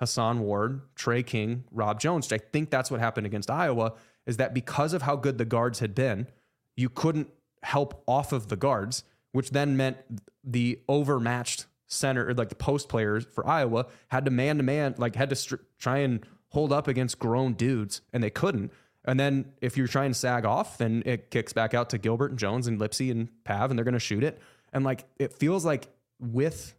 [0.00, 2.32] Hassan Ward, Trey King, Rob Jones.
[2.32, 3.92] I think that's what happened against Iowa.
[4.26, 6.26] Is that because of how good the guards had been,
[6.74, 7.28] you couldn't
[7.62, 9.98] help off of the guards, which then meant
[10.42, 15.14] the overmatched center like the post players for Iowa had to man to man, like
[15.14, 18.72] had to str- try and hold up against grown dudes, and they couldn't.
[19.08, 22.30] And then if you're trying to sag off, then it kicks back out to Gilbert
[22.30, 24.40] and Jones and Lipsey and Pav, and they're going to shoot it.
[24.72, 25.88] And like it feels like
[26.20, 26.74] with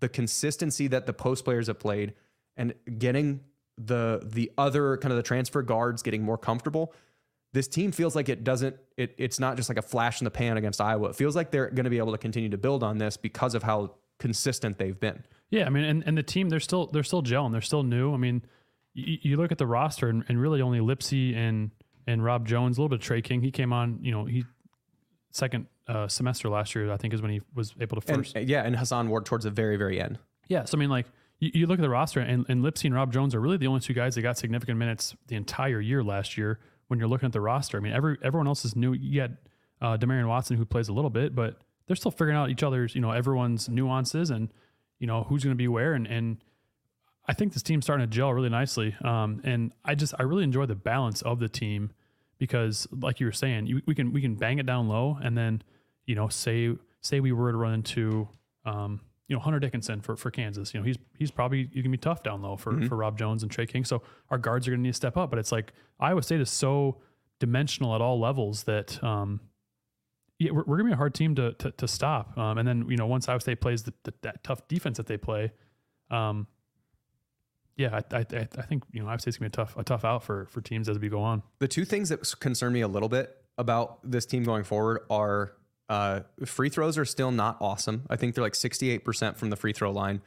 [0.00, 2.14] the consistency that the post players have played
[2.56, 3.40] and getting
[3.76, 6.92] the the other kind of the transfer guards getting more comfortable,
[7.52, 10.32] this team feels like it doesn't it it's not just like a flash in the
[10.32, 11.10] pan against Iowa.
[11.10, 13.54] It feels like they're going to be able to continue to build on this because
[13.54, 15.22] of how consistent they've been.
[15.50, 17.52] Yeah, I mean, and, and the team they're still they're still gelling.
[17.52, 18.12] They're still new.
[18.14, 18.42] I mean,
[18.98, 21.70] you, you look at the roster and, and really only Lipsey and
[22.06, 23.42] and Rob Jones, a little bit of Trey King.
[23.42, 24.44] He came on, you know, he
[25.30, 26.90] second uh, semester last year.
[26.92, 28.36] I think is when he was able to And first.
[28.36, 30.18] yeah, and Hassan Ward towards the very very end.
[30.48, 31.06] yeah, so I mean, like
[31.38, 33.66] you, you look at the roster and, and Lipsey and Rob Jones are really the
[33.66, 36.58] only two guys that got significant minutes the entire year last year.
[36.88, 38.94] When you're looking at the roster, I mean, every everyone else is new.
[38.94, 39.36] You had
[39.82, 42.94] uh, Demarion Watson who plays a little bit, but they're still figuring out each other's,
[42.94, 44.50] you know, everyone's nuances and
[44.98, 46.38] you know who's going to be where and and
[47.28, 48.96] I think this team's starting to gel really nicely.
[49.04, 51.92] Um, and I just I really enjoy the balance of the team
[52.38, 55.36] because, like you were saying, you, we can we can bang it down low, and
[55.36, 55.62] then
[56.06, 58.28] you know say say we were to run into
[58.64, 60.72] um, you know Hunter Dickinson for, for Kansas.
[60.72, 63.42] You know he's he's probably going to be tough down low for for Rob Jones
[63.42, 63.84] and Trey King.
[63.84, 65.28] So our guards are going to need to step up.
[65.28, 66.96] But it's like Iowa State is so
[67.40, 69.40] dimensional at all levels that um,
[70.38, 72.36] yeah, we're, we're gonna be a hard team to to, to stop.
[72.38, 75.06] Um, and then you know once Iowa State plays the, the, that tough defense that
[75.06, 75.52] they play,
[76.10, 76.46] um,
[77.78, 79.84] yeah, I, I I think you know i Iowa State's gonna be a tough a
[79.84, 81.42] tough out for for teams as we go on.
[81.60, 85.52] The two things that concern me a little bit about this team going forward are
[85.88, 88.04] uh, free throws are still not awesome.
[88.10, 90.20] I think they're like 68% from the free throw line.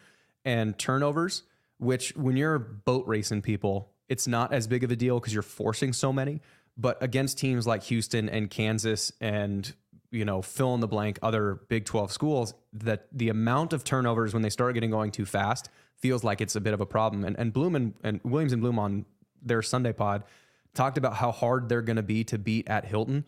[0.44, 1.44] And turnovers,
[1.78, 5.44] which when you're boat racing people, it's not as big of a deal because you're
[5.44, 6.42] forcing so many.
[6.78, 9.72] But against teams like Houston and Kansas and
[10.12, 14.34] you know fill in the blank other Big 12 schools, that the amount of turnovers
[14.34, 17.24] when they start getting going too fast feels like it's a bit of a problem.
[17.24, 19.06] And and Bloom and, and Williams and Bloom on
[19.42, 20.24] their Sunday pod
[20.74, 23.26] talked about how hard they're going to be to beat at Hilton.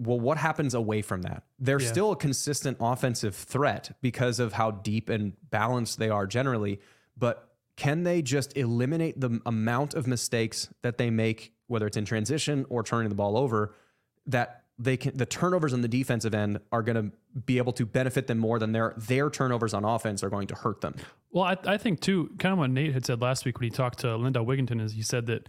[0.00, 1.42] Well, what happens away from that?
[1.58, 1.88] They're Yeah.
[1.88, 6.78] still a consistent offensive threat because of how deep and balanced they are generally.
[7.16, 12.04] But can they just eliminate the amount of mistakes that they make, whether it's in
[12.04, 13.74] transition or turning the ball over,
[14.26, 17.84] that they can the turnovers on the defensive end are going to be able to
[17.84, 20.94] benefit them more than their their turnovers on offense are going to hurt them.
[21.30, 23.70] Well, I, I think too, kind of what Nate had said last week when he
[23.70, 25.48] talked to Lindell Wigginton is he said that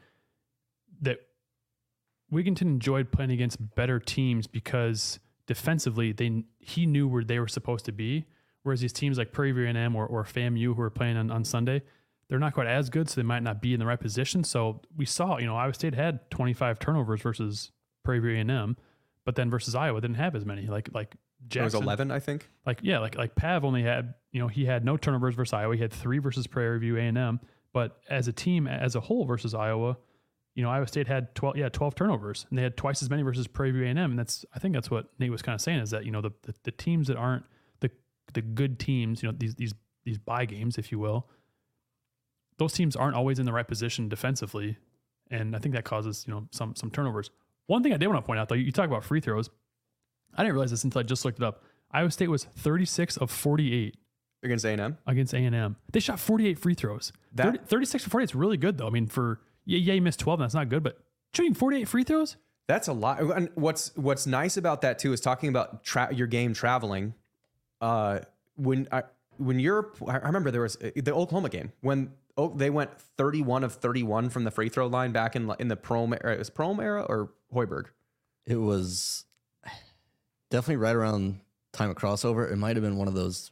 [1.02, 1.20] that
[2.32, 7.86] Wigginton enjoyed playing against better teams because defensively they he knew where they were supposed
[7.86, 8.26] to be.
[8.64, 11.46] Whereas these teams like Prairie View A&M or, or FAMU who are playing on, on
[11.46, 11.82] Sunday,
[12.28, 14.44] they're not quite as good, so they might not be in the right position.
[14.44, 17.72] So we saw, you know, Iowa State had 25 turnovers versus
[18.04, 18.78] Prairie View A&M,
[19.30, 20.66] but then versus Iowa didn't have as many.
[20.66, 21.16] Like like
[21.54, 22.50] It was 11, I think.
[22.66, 25.76] like yeah, like like Pav only had you know he had no turnovers versus Iowa.
[25.76, 27.40] He had three versus Prairie View A and M.
[27.72, 30.00] But as a team, as a whole versus Iowa,
[30.56, 33.22] you know Iowa State had twelve yeah twelve turnovers, and they had twice as many
[33.22, 34.10] versus Prairie View A and M.
[34.10, 36.22] And that's I think that's what Nate was kind of saying is that you know
[36.22, 37.46] the, the the teams that aren't
[37.82, 37.92] the
[38.34, 41.30] the good teams, you know these these these buy games, if you will,
[42.58, 44.78] those teams aren't always in the right position defensively,
[45.30, 47.30] and I think that causes you know some some turnovers.
[47.70, 49.52] One thing I did want to point out though, you talk about free throws.
[50.36, 51.64] I didn't realize this until I just looked it up.
[51.92, 53.96] Iowa State was 36 of 48
[54.42, 54.98] Against A&M.
[55.06, 55.76] against A&M.
[55.92, 57.14] They shot 48 free throws.
[57.36, 58.88] That- 30, 36 for 48 is really good though.
[58.88, 60.98] I mean, for yeah, yeah, you missed 12, and that's not good, but
[61.36, 62.38] shooting 48 free throws?
[62.68, 63.20] That's a lot.
[63.22, 67.14] And what's what's nice about that too is talking about tra- your game traveling.
[67.82, 68.20] Uh,
[68.56, 69.04] when I
[69.38, 73.64] when you're, I remember there was uh, the Oklahoma game when oh, they went 31
[73.64, 76.34] of 31 from the free throw line back in in the Prohm era.
[76.34, 77.88] It was Prohm era or Hoiberg.
[78.46, 79.26] It was
[80.50, 81.42] definitely right around
[81.74, 82.52] time of crossover.
[82.52, 83.52] It might have been one of those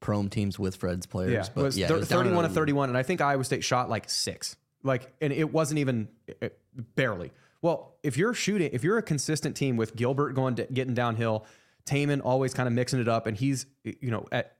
[0.00, 1.32] Prohm teams with Fred's players.
[1.32, 3.44] Yeah, but it was yeah, thir- it was 31 of 31, and I think Iowa
[3.44, 4.56] State shot like six.
[4.82, 6.08] Like, and it wasn't even
[6.40, 6.48] uh,
[6.94, 7.32] barely.
[7.62, 11.44] Well, if you're shooting, if you're a consistent team with Gilbert going to, getting downhill,
[11.84, 14.56] Tamin always kind of mixing it up, and he's you know at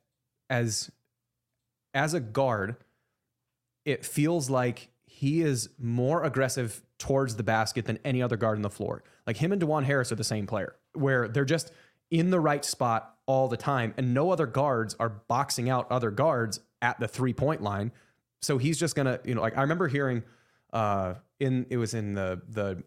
[0.51, 0.91] as
[1.95, 2.77] as a guard,
[3.91, 8.63] it feels like he is more aggressive towards the basket than any other guard on
[8.63, 9.03] the floor.
[9.27, 11.73] Like him and Dajuan Harris are the same player, where they're just
[12.11, 16.11] in the right spot all the time, and no other guards are boxing out other
[16.11, 17.93] guards at the three point line.
[18.41, 20.23] So he's just gonna, you know, like I remember hearing
[20.73, 22.83] uh in it was in the the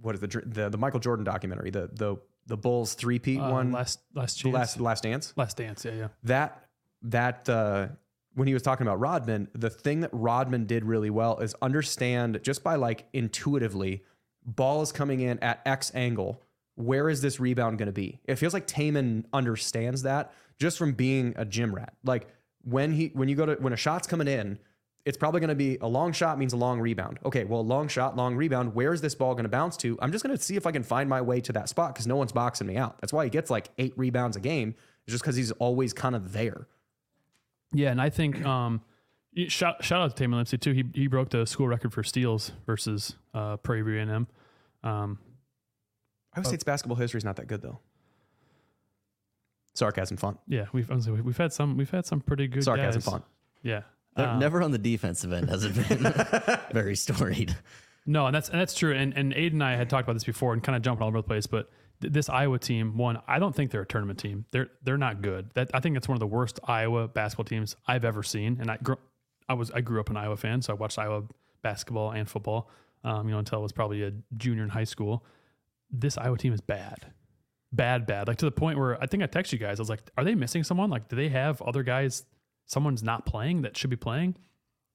[0.00, 3.50] what is the the, the Michael Jordan documentary, the the the Bulls three peat Uh,
[3.50, 4.54] one, last last chance.
[4.54, 6.08] last last dance last dance, yeah, yeah.
[6.24, 6.68] that
[7.02, 7.88] that uh,
[8.34, 12.40] when he was talking about Rodman, the thing that Rodman did really well is understand
[12.42, 14.04] just by like intuitively,
[14.44, 16.42] ball is coming in at X angle.
[16.76, 18.20] Where is this rebound going to be?
[18.24, 21.94] It feels like Tamin understands that just from being a gym rat.
[22.04, 22.28] Like
[22.62, 24.58] when he when you go to when a shot's coming in,
[25.04, 27.18] it's probably going to be a long shot means a long rebound.
[27.24, 28.74] Okay, well, long shot, long rebound.
[28.74, 29.98] Where is this ball going to bounce to?
[30.00, 32.06] I'm just going to see if I can find my way to that spot because
[32.06, 33.00] no one's boxing me out.
[33.00, 34.74] That's why he gets like eight rebounds a game,
[35.08, 36.66] just because he's always kind of there.
[37.72, 38.80] Yeah, and I think um,
[39.48, 40.72] shout shout out to Tamin Lipsey too.
[40.72, 44.26] He he broke the school record for steals versus uh, Prairie View A&M.
[44.82, 45.18] Um,
[46.34, 47.80] Iowa State's basketball history is not that good though.
[49.74, 50.38] Sarcasm font.
[50.48, 53.04] yeah, we've we've had some we've had some pretty good Sarcasm guys.
[53.04, 53.24] font.
[53.62, 53.82] Yeah,
[54.16, 56.12] Um, Never on the defensive end has it been
[56.72, 57.56] very storied.
[58.06, 58.92] No, and that's and that's true.
[58.94, 61.08] And and Aiden and I had talked about this before and kind of jumping all
[61.08, 61.46] over the place.
[61.46, 64.46] But th- this Iowa team, one, I don't think they're a tournament team.
[64.50, 65.50] They're they're not good.
[65.54, 68.58] That I think it's one of the worst Iowa basketball teams I've ever seen.
[68.60, 68.96] And I grew,
[69.48, 71.24] I was I grew up an Iowa fan, so I watched Iowa
[71.62, 72.70] basketball and football.
[73.04, 75.24] Um, you know, until I was probably a junior in high school.
[75.90, 77.12] This Iowa team is bad,
[77.72, 78.28] bad, bad.
[78.28, 79.80] Like to the point where I think I texted you guys.
[79.80, 80.90] I was like, "Are they missing someone?
[80.90, 82.24] Like, do they have other guys?
[82.66, 84.36] Someone's not playing that should be playing."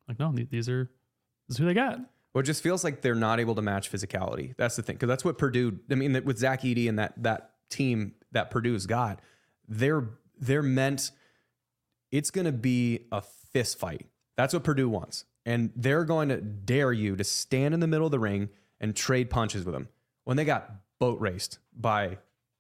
[0.08, 0.90] Like, no, these are
[1.48, 2.00] this is who they got.
[2.36, 4.58] Well, it just feels like they're not able to match physicality.
[4.58, 5.80] That's the thing, because that's what Purdue.
[5.90, 9.22] I mean, with Zach Edey and that that team that Purdue's got,
[9.70, 11.12] they're they're meant.
[12.12, 14.08] It's going to be a fist fight.
[14.36, 18.06] That's what Purdue wants, and they're going to dare you to stand in the middle
[18.06, 18.50] of the ring
[18.82, 19.88] and trade punches with them
[20.26, 20.70] when they got
[21.00, 22.18] boat raced by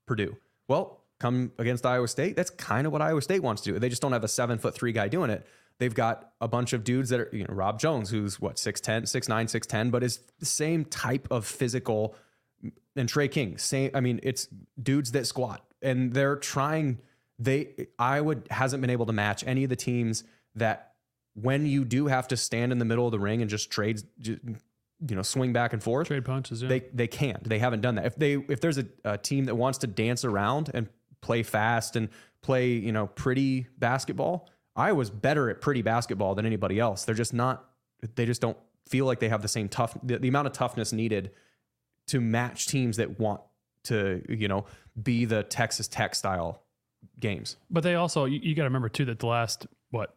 [0.07, 0.37] Purdue.
[0.69, 2.37] Well, come against Iowa State.
[2.37, 3.79] That's kind of what Iowa State wants to do.
[3.79, 5.45] They just don't have a seven foot three guy doing it.
[5.77, 9.03] They've got a bunch of dudes that are, you know, Rob Jones, who's what, 6'10,
[9.03, 12.15] 6'9, 6'10, but is the same type of physical.
[12.95, 13.91] And Trey King, same.
[13.93, 14.47] I mean, it's
[14.81, 16.99] dudes that squat and they're trying.
[17.37, 20.23] They, Iowa hasn't been able to match any of the teams
[20.55, 20.93] that
[21.33, 24.01] when you do have to stand in the middle of the ring and just trade,
[24.23, 24.39] you
[25.01, 26.61] know, swing back and forth Trade punches.
[26.61, 26.69] Yeah.
[26.69, 27.43] they they can't.
[27.43, 28.05] They haven't done that.
[28.05, 30.87] If they if there's a, a team that wants to dance around and
[31.21, 32.09] play fast and
[32.41, 37.05] play you know pretty basketball, Iowa's better at pretty basketball than anybody else.
[37.05, 37.65] They're just not.
[38.15, 38.57] They just don't
[38.87, 41.31] feel like they have the same tough the, the amount of toughness needed
[42.07, 43.41] to match teams that want
[43.83, 44.65] to you know
[45.01, 46.61] be the Texas Tech style
[47.19, 47.57] games.
[47.69, 50.15] But they also, you, you got to remember too that the last what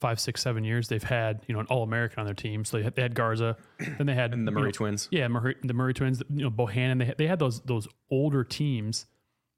[0.00, 2.64] five, six, seven years they've had you know an All American on their team.
[2.64, 3.56] So they had, they had Garza,
[3.98, 5.08] then they had And the you Murray know, twins.
[5.10, 6.22] Yeah, Murray, the Murray twins.
[6.30, 6.98] You know Bohannon.
[6.98, 9.06] They had, they had those those older teams.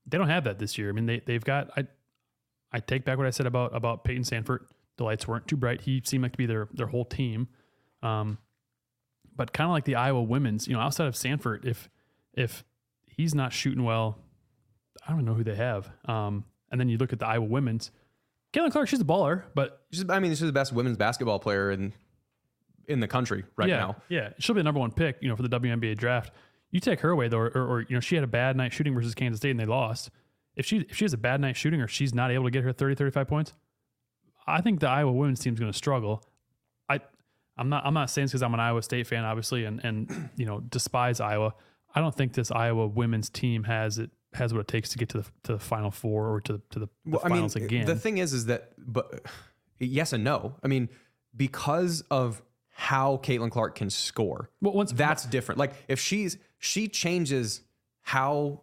[0.06, 0.88] They don't have that this year.
[0.88, 1.70] I mean they they've got.
[1.76, 1.86] I
[2.72, 4.60] I take back what I said about about Payton Sandfort.
[4.96, 5.82] The lights weren't too bright.
[5.82, 7.48] He seemed like to be their their whole team.
[8.02, 8.38] Um,
[9.34, 11.88] but kind of like the Iowa women's, you know, outside of Sanford, if
[12.32, 12.64] if
[13.06, 14.18] he's not shooting well,
[15.06, 15.90] I don't know who they have.
[16.06, 17.90] Um, and then you look at the Iowa women's.
[18.52, 21.70] Caitlin Clark, she's a baller, but She's, I mean, she's the best women's basketball player
[21.70, 21.92] in
[22.88, 23.96] in the country right yeah, now.
[24.08, 26.32] yeah, she'll be the number one pick, you know, for the WNBA draft.
[26.70, 28.72] You take her away though, or, or, or you know, she had a bad night
[28.72, 30.10] shooting versus Kansas State and they lost.
[30.56, 32.64] If she if she has a bad night shooting or she's not able to get
[32.64, 33.52] her 30, 35 points,
[34.46, 36.24] I think the Iowa women's team's going to struggle.
[36.88, 37.00] I
[37.56, 40.30] I'm not I'm not saying it's because I'm an Iowa State fan, obviously, and and
[40.36, 41.54] you know despise Iowa.
[41.94, 45.08] I don't think this Iowa women's team has it has what it takes to get
[45.10, 47.36] to the to the final four or to the to the, the Well, I mean,
[47.36, 47.86] finals again.
[47.86, 49.26] the thing is, is that, but
[49.78, 50.54] yes and no.
[50.62, 50.88] I mean,
[51.36, 55.58] because of how Caitlin Clark can score, well, once that's different.
[55.58, 57.62] Like if she's she changes
[58.02, 58.62] how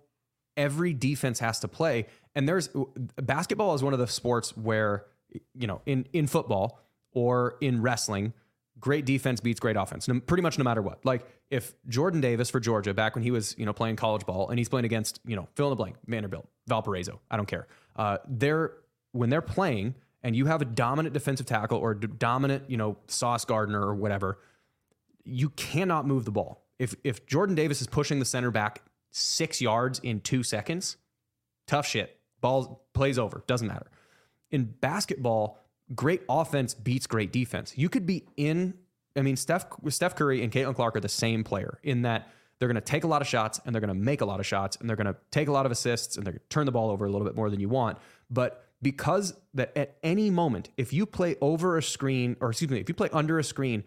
[0.57, 2.69] every defense has to play, and there's
[3.15, 5.05] basketball is one of the sports where
[5.53, 6.79] you know in in football
[7.11, 8.33] or in wrestling.
[8.79, 11.05] Great defense beats great offense, no, pretty much no matter what.
[11.05, 14.49] Like if Jordan Davis for Georgia back when he was you know playing college ball
[14.49, 17.67] and he's playing against you know fill in the blank Vanderbilt, Valparaiso, I don't care.
[17.95, 18.73] Uh, they're
[19.11, 23.45] when they're playing and you have a dominant defensive tackle or dominant you know Sauce
[23.45, 24.39] Gardner or whatever,
[25.23, 26.65] you cannot move the ball.
[26.79, 28.81] If if Jordan Davis is pushing the center back
[29.13, 30.97] six yards in two seconds,
[31.67, 32.19] tough shit.
[32.41, 33.87] Ball plays over, doesn't matter.
[34.51, 35.59] In basketball,
[35.95, 37.73] great offense beats great defense.
[37.77, 38.73] You could be in.
[39.15, 42.27] I mean, Steph Steph Curry and Caitlin Clark are the same player in that
[42.59, 44.39] they're going to take a lot of shots and they're going to make a lot
[44.39, 46.49] of shots and they're going to take a lot of assists and they're going to
[46.49, 47.97] turn the ball over a little bit more than you want.
[48.29, 52.79] But because that at any moment, if you play over a screen, or excuse me,
[52.79, 53.83] if you play under a screen,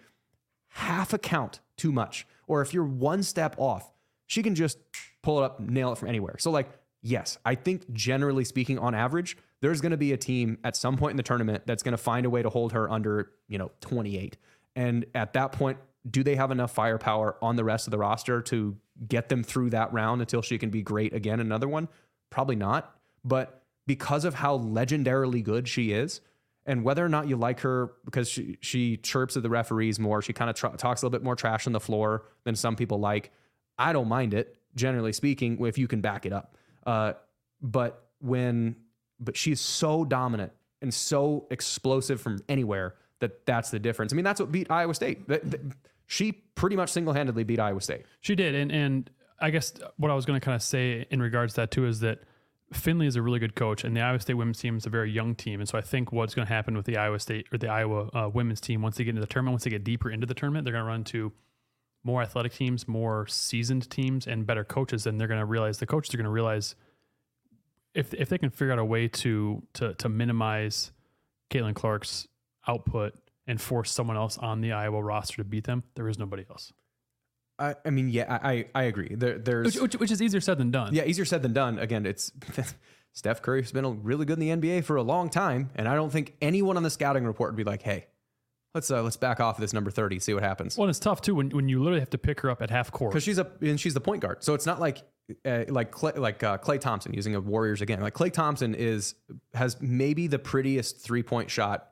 [0.68, 3.92] half a count too much, or if you're one step off,
[4.26, 4.78] she can just
[5.26, 6.36] pull it up, nail it from anywhere.
[6.38, 6.68] So, like,
[7.02, 10.96] yes, I think generally speaking, on average, there's going to be a team at some
[10.96, 13.58] point in the tournament that's going to find a way to hold her under, you
[13.58, 14.36] know, 28.
[14.76, 18.40] And at that point, do they have enough firepower on the rest of the roster
[18.42, 18.76] to
[19.08, 21.40] get them through that round until she can be great again?
[21.40, 21.88] Another one?
[22.30, 22.94] Probably not.
[23.24, 26.20] But because of how legendarily good she is,
[26.66, 30.22] and whether or not you like her because she, she chirps at the referees more,
[30.22, 32.76] she kind of tr- talks a little bit more trash on the floor than some
[32.76, 33.32] people like.
[33.76, 36.56] I don't mind it, generally speaking, if you can back it up.
[36.86, 37.14] Uh,
[37.60, 38.76] but when,
[39.18, 44.12] but she's so dominant and so explosive from anywhere that that's the difference.
[44.12, 45.26] I mean, that's what beat Iowa State.
[45.28, 45.60] That- that-
[46.08, 48.06] she pretty much single handedly beat Iowa State.
[48.20, 49.10] She did, and and
[49.40, 51.84] I guess what I was going to kind of say in regards to that too
[51.86, 52.20] is that
[52.72, 55.10] Fennelly is a really good coach, and the Iowa State women's team is a very
[55.10, 57.58] young team, and so I think what's going to happen with the Iowa State or
[57.58, 60.08] the Iowa uh, women's team once they get into the tournament, once they get deeper
[60.10, 61.32] into the tournament, they're going to run to
[62.06, 65.86] more athletic teams, more seasoned teams, and better coaches, and they're going to realize the
[65.86, 66.76] coaches are going to realize
[67.94, 70.92] if if they can figure out a way to to to minimize
[71.50, 72.28] Caitlin Clark's
[72.68, 73.14] output
[73.46, 76.72] and force someone else on the Iowa roster to beat them, there is nobody else.
[77.58, 79.08] I, I mean, yeah, I, I I agree.
[79.10, 80.94] There, there's Which, which, which is easier said than done.
[80.94, 81.78] Yeah, easier said than done.
[81.80, 82.30] Again, it's
[83.12, 86.12] Steph Curry's been really good in the NBA for a long time, and I don't
[86.12, 88.06] think anyone on the scouting report would be like, "Hey,
[88.76, 91.20] let's uh, let's back off of this number thirty, see what happens." Well, it's tough
[91.20, 93.10] too when, when you literally have to pick her up at half court.
[93.10, 95.02] Because she's a and she's the point guard, so it's not like
[95.44, 98.00] uh, like Klay, like uh, Klay Thompson using a Warriors again.
[98.00, 99.14] Like Klay Thompson is
[99.54, 101.88] has maybe the prettiest three point shot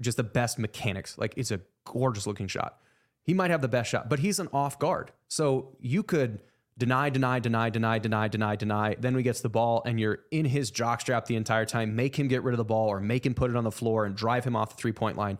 [0.00, 1.16] just the best mechanics.
[1.16, 2.78] Like it's a gorgeous looking shot.
[3.22, 5.10] He might have the best shot, but he's an off guard.
[5.28, 6.42] So you could
[6.78, 8.96] deny, deny, deny, deny, deny, deny, deny.
[8.98, 11.96] Then we gets the ball and you're in his jockstrap the entire time.
[11.96, 14.04] Make him get rid of the ball or make him put it on the floor
[14.04, 15.38] and drive him off the three point line.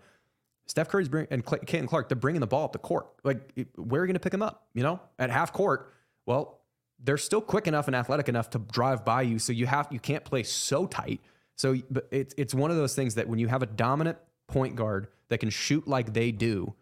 [0.67, 3.07] Steph Curry's bring, and Caitlin Clark, they're bringing the ball up the court.
[3.23, 4.67] Like, where are you going to pick them up?
[4.75, 5.93] You know, at half court.
[6.27, 6.61] Well,
[7.03, 9.39] they're still quick enough and athletic enough to drive by you.
[9.39, 11.21] So you have you can't play so tight.
[11.55, 14.77] So, but it's it's one of those things that when you have a dominant point
[14.77, 16.75] guard that can shoot like they do,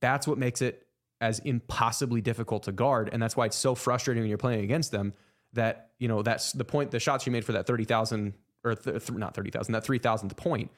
[0.00, 0.86] that's what makes it
[1.20, 4.92] as impossibly difficult to guard, and that's why it's so frustrating when you're playing against
[4.92, 5.12] them.
[5.54, 6.90] That you know that's the point.
[6.90, 9.98] The shots you made for that thirty thousand or th- not thirty thousand, that three
[9.98, 10.70] thousandth point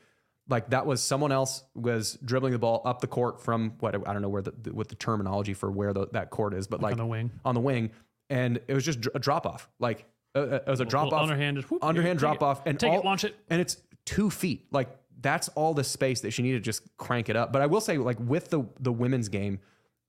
[0.48, 4.12] like that was someone else was dribbling the ball up the court from what I
[4.12, 6.80] don't know where the, the what the terminology for where the, that court is, but
[6.80, 7.30] like, on the wing.
[7.44, 7.90] on the wing,
[8.30, 9.68] and it was just a drop off.
[9.80, 10.04] Like
[10.34, 13.04] uh, uh, it was a drop off, underhand, whoop, underhand drop off, and take it,
[13.04, 13.36] launch it.
[13.50, 14.66] and it's two feet.
[14.70, 14.88] Like
[15.20, 17.52] that's all the space that she needed to just crank it up.
[17.52, 19.58] But I will say, like with the the women's game,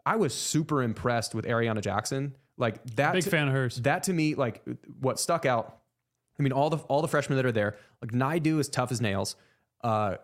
[0.05, 2.35] I was super impressed with Arianna Jackson.
[2.57, 3.77] Like that, Big to- fan of hers.
[3.77, 4.61] That to me, like
[4.99, 5.79] what stuck out.
[6.39, 9.01] I mean, all the all the freshmen that are there, like Naidu is tough as
[9.01, 9.35] nails.
[9.83, 10.17] Uh,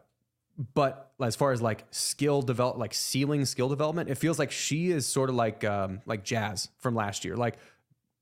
[0.74, 4.92] but as far as like skill develop, like ceiling skill development, it feels like she
[4.92, 7.36] is sort of like um, like Jazz from last year.
[7.36, 7.58] Like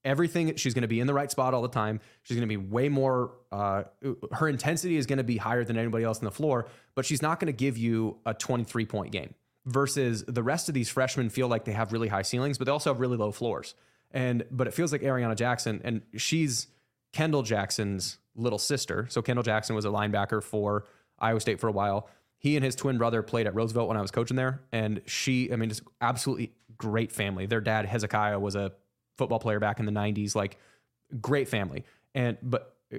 [0.06, 2.00] everything, she's going to be in the right spot all the time.
[2.24, 3.34] She's going to be way more.
[3.52, 3.84] Uh,
[4.32, 7.22] her intensity is going to be higher than anybody else on the floor, but she's
[7.22, 9.34] not going to give you a 23 point game.
[9.68, 12.72] Versus the rest of these freshmen feel like they have really high ceilings, but they
[12.72, 13.76] also have really low floors.
[14.10, 16.68] And but it feels like Arianna Jackson, and she's
[17.14, 19.06] Kendall Jackson's little sister.
[19.10, 20.86] So Kendall Jackson was a linebacker for
[21.20, 22.10] Iowa State for a while.
[22.42, 25.54] He and his twin brother played at Roosevelt when I was coaching there, and she,
[25.54, 27.46] I mean, just absolutely great family.
[27.46, 28.72] Their dad Hezekiah was a
[29.16, 30.58] football player back in the '90s, like
[31.22, 31.86] great family.
[32.16, 32.98] And but uh,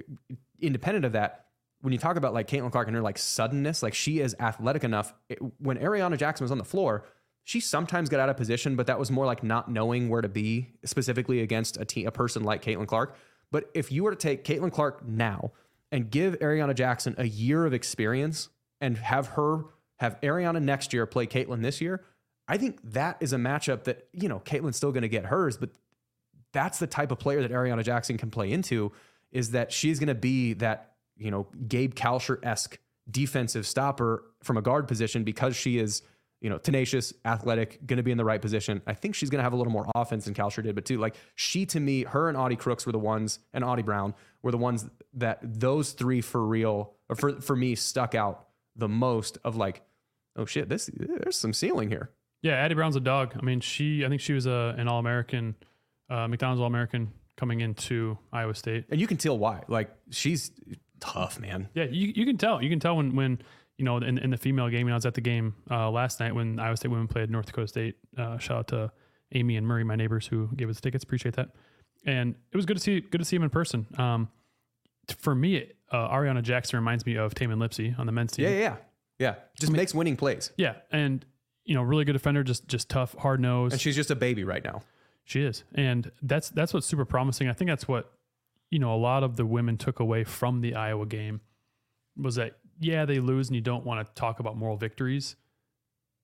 [0.61, 1.47] independent of that,
[1.81, 4.85] when you talk about like Caitlin Clark and her like suddenness, like she is athletic
[4.85, 5.13] enough.
[5.27, 7.03] It, when Arianna Jackson was on the floor,
[7.43, 10.29] she sometimes got out of position, but that was more like not knowing where to
[10.29, 13.17] be specifically against a team, a person like Caitlin Clark.
[13.51, 15.51] But if you were to take Caitlin Clark now
[15.91, 18.47] and give Arianna Jackson a year of experience
[18.83, 19.63] and have her
[19.97, 22.03] have Arianna next year play Caitlin this year,
[22.47, 25.55] I think that is a matchup that, you know, Caitlin's still going to get hers,
[25.57, 25.69] but
[26.51, 28.91] that's the type of player that Arianna Jackson can play into
[29.31, 32.77] is that she's going to be that, you know, Gabe Kalscheur esque
[33.09, 36.01] defensive stopper from a guard position because she is,
[36.41, 38.81] you know, tenacious, athletic, going to be in the right position.
[38.85, 40.97] I think she's going to have a little more offense than Kalsher did, but too,
[40.97, 44.51] like she to me, her and Audi Crooks were the ones, and Audie Brown were
[44.51, 49.37] the ones that those three for real, or for, for me, stuck out the most
[49.43, 49.83] of like,
[50.35, 52.11] oh shit, this, there's some ceiling here.
[52.41, 53.35] Yeah, Addy Brown's a dog.
[53.39, 55.55] I mean, she I think she was a, an All American,
[56.09, 58.85] uh, McDonald's All American coming into Iowa State.
[58.89, 59.63] And you can tell why.
[59.67, 60.51] Like she's
[60.99, 61.69] tough, man.
[61.73, 62.61] Yeah, you, you can tell.
[62.61, 63.39] You can tell when when
[63.77, 64.87] you know in, in the female game.
[64.89, 67.67] I was at the game uh, last night when Iowa State women played North Dakota
[67.67, 67.95] State.
[68.17, 68.91] Uh, shout out to
[69.33, 71.03] Amy and Murray, my neighbors who gave us tickets.
[71.03, 71.49] Appreciate that.
[72.05, 73.87] And it was good to see good to see him in person.
[73.97, 74.29] Um,
[75.17, 78.45] for me, uh, Arianna Jackson reminds me of Tamin Lipsey on the men's team.
[78.45, 78.75] Yeah, yeah, yeah.
[79.19, 79.35] Yeah.
[79.57, 80.51] Just makes winning plays.
[80.57, 81.25] Yeah, and
[81.63, 83.73] you know, really good defender, just just tough, hard nosed.
[83.73, 84.81] And she's just a baby right now.
[85.23, 87.47] She is, and that's that's what's super promising.
[87.47, 88.11] I think that's what
[88.69, 91.39] you know a lot of the women took away from the Iowa game
[92.17, 95.37] was that yeah they lose and you don't want to talk about moral victories,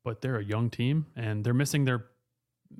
[0.04, 2.08] but they're a young team and they're missing their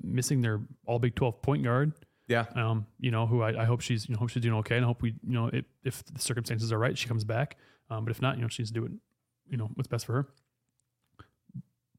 [0.02, 1.92] missing their All Big Twelve point guard.
[2.30, 2.46] Yeah.
[2.54, 4.84] Um, you know who I, I hope she's you know hope she's doing okay and
[4.84, 7.56] I hope we you know if, if the circumstances are right she comes back.
[7.90, 9.00] Um, but if not, you know she's doing
[9.48, 10.28] you know what's best for her.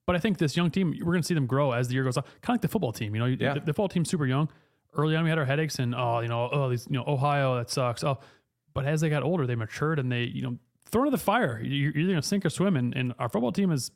[0.07, 2.03] But I think this young team, we're going to see them grow as the year
[2.03, 2.23] goes on.
[2.23, 3.13] Kind of like the football team.
[3.15, 3.53] You know, Yeah.
[3.53, 4.49] the, the football team's super young.
[4.93, 7.55] Early on, we had our headaches and, oh, you know, oh, these, you know, Ohio,
[7.57, 8.03] that sucks.
[8.03, 8.19] Oh,
[8.73, 10.57] but as they got older, they matured and they, you know,
[10.89, 11.61] thrown into the fire.
[11.63, 12.75] You're either going to sink or swim.
[12.75, 13.91] And, and our football team is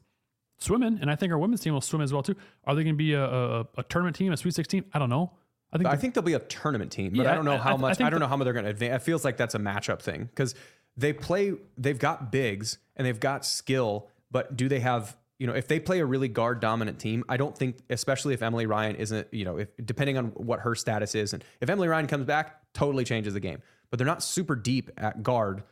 [0.58, 1.00] swimming.
[1.02, 2.36] And I think our women's team will swim as well, too.
[2.66, 4.86] Are they going to be a, a, a tournament team, a Sweet 16?
[4.94, 5.34] I don't know.
[5.74, 7.58] I think, I think they'll be a tournament team, but Yeah, I don't know I-
[7.58, 8.00] how I- much.
[8.02, 9.02] I, don't know how much they're going to advance.
[9.02, 10.56] It feels like that's a matchup thing because
[10.96, 11.54] they play.
[11.78, 15.18] They've got bigs and they've got skill, but do they have?
[15.38, 18.42] You know, if they play a really guard dominant team, I don't think, especially if
[18.42, 21.90] Emily Ryan isn't, you know, if depending on what her status is, and if Emily
[21.90, 23.62] Ryan comes back, totally changes the game.
[23.90, 25.64] But they're not super deep at guard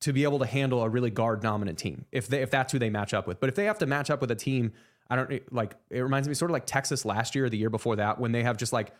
[0.00, 2.78] to be able to handle a really guard dominant team if they if that's who
[2.78, 3.38] they match up with.
[3.38, 4.72] But if they have to match up with a team,
[5.10, 7.68] I don't like it reminds me sort of like Texas last year or the year
[7.70, 8.92] before that when they have just like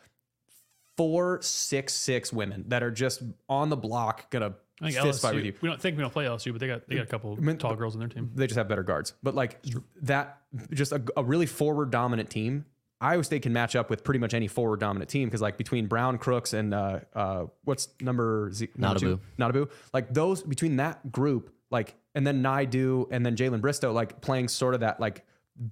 [1.01, 5.34] four six six women that are just on the block gonna I think fist fight
[5.34, 5.55] with you.
[5.62, 7.57] We don't think we don't play LSU, but they got they got a couple mean,
[7.57, 8.30] tall girls in their team.
[8.34, 9.14] They just have better guards.
[9.22, 9.64] But like
[10.03, 10.40] that,
[10.72, 12.66] just a, a really forward dominant team.
[13.01, 15.86] Iowa State can match up with pretty much any forward dominant team because like between
[15.86, 19.20] Brown, Crooks, and uh, uh, what's number Z, number two?
[19.38, 19.70] Notabu.
[19.94, 24.48] Like those between that group, like, and then Naidu and then Jalynn Bristow, like playing
[24.48, 25.24] sort of that like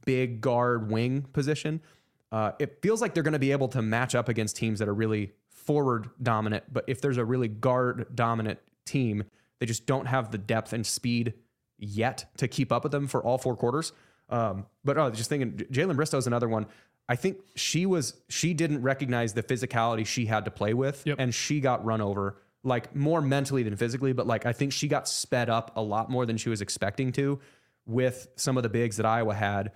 [0.06, 1.82] big guard wing position.
[2.30, 4.88] Uh, it feels like they're going to be able to match up against teams that
[4.88, 6.64] are really forward dominant.
[6.72, 9.24] But if there's a really guard dominant team,
[9.60, 11.34] they just don't have the depth and speed
[11.78, 13.92] yet to keep up with them for all four quarters.
[14.28, 16.66] Um, but oh, just thinking, Jalynn Bristow is another one.
[17.08, 21.16] I think she was she didn't recognize the physicality she had to play with, Yep.
[21.18, 24.12] and she got run over like more mentally than physically.
[24.12, 27.12] But like I think she got sped up a lot more than she was expecting
[27.12, 27.40] to
[27.86, 29.72] with some of the bigs that Iowa had,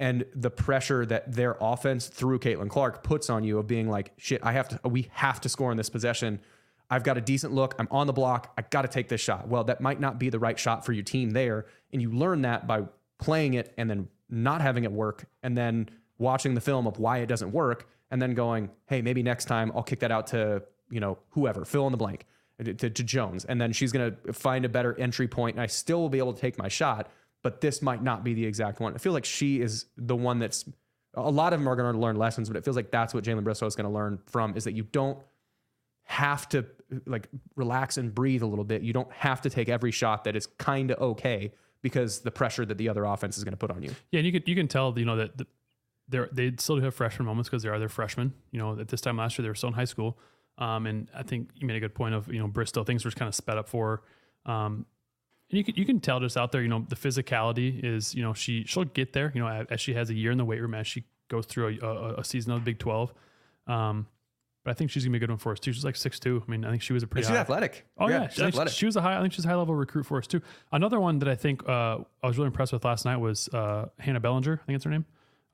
[0.00, 4.12] and the pressure that their offense through Caitlin Clark puts on you of being like,
[4.16, 6.40] shit, I have to, we have to score in this possession.
[6.90, 7.74] I've got a decent look.
[7.78, 8.52] I'm on the block.
[8.58, 9.48] I got to take this shot.
[9.48, 11.66] Well, that might not be the right shot for your team there.
[11.92, 12.84] And you learn that by
[13.18, 15.88] playing it and then not having it work and then
[16.18, 19.72] watching the film of why it doesn't work and then going, hey, maybe next time
[19.74, 22.26] I'll kick that out to, you know, whoever, fill in the blank,
[22.62, 23.44] to, to Jones.
[23.44, 26.18] And then she's going to find a better entry point and I still will be
[26.18, 27.10] able to take my shot,
[27.44, 28.94] but this might not be the exact one.
[28.94, 30.64] I feel like she is the one that's,
[31.12, 33.22] a lot of them are going to learn lessons, but it feels like that's what
[33.22, 35.18] Jalynn Bristow is going to learn from is that you don't
[36.04, 36.64] have to
[37.06, 38.82] like relax and breathe a little bit.
[38.82, 42.64] You don't have to take every shot that is kind of okay because the pressure
[42.64, 43.94] that the other offense is going to put on you.
[44.10, 45.46] Yeah, and you could you can tell you know that the,
[46.08, 48.32] they're they still do have freshman moments because they are their freshmen.
[48.52, 50.18] You know, at this time last year they were still in high school.
[50.56, 53.10] Um, and I think you made a good point of you know Bristow things were
[53.10, 54.02] kind of sped up for.
[54.46, 54.86] Um,
[55.56, 58.32] you can you can tell just out there, you know, the physicality is you know
[58.34, 59.30] she she'll get there.
[59.34, 61.78] You know, as, she has a year in the weight room as she goes through
[61.82, 63.12] a, a, a season of the Big Twelve.
[63.66, 64.06] Um,
[64.64, 65.72] but I think she's gonna be a good one for us too.
[65.74, 66.42] She's like six two.
[66.46, 67.24] I mean, I think she was a pretty.
[67.26, 67.86] She's high- athletic.
[67.98, 68.72] Oh yeah, she's athletic.
[68.72, 69.18] She, she was a high.
[69.18, 70.40] I think she's a high level recruit for us too.
[70.72, 73.86] Another one that I think uh, I was really impressed with last night was uh,
[73.98, 74.60] Hannah Belanger.
[74.62, 75.04] I think that's her name,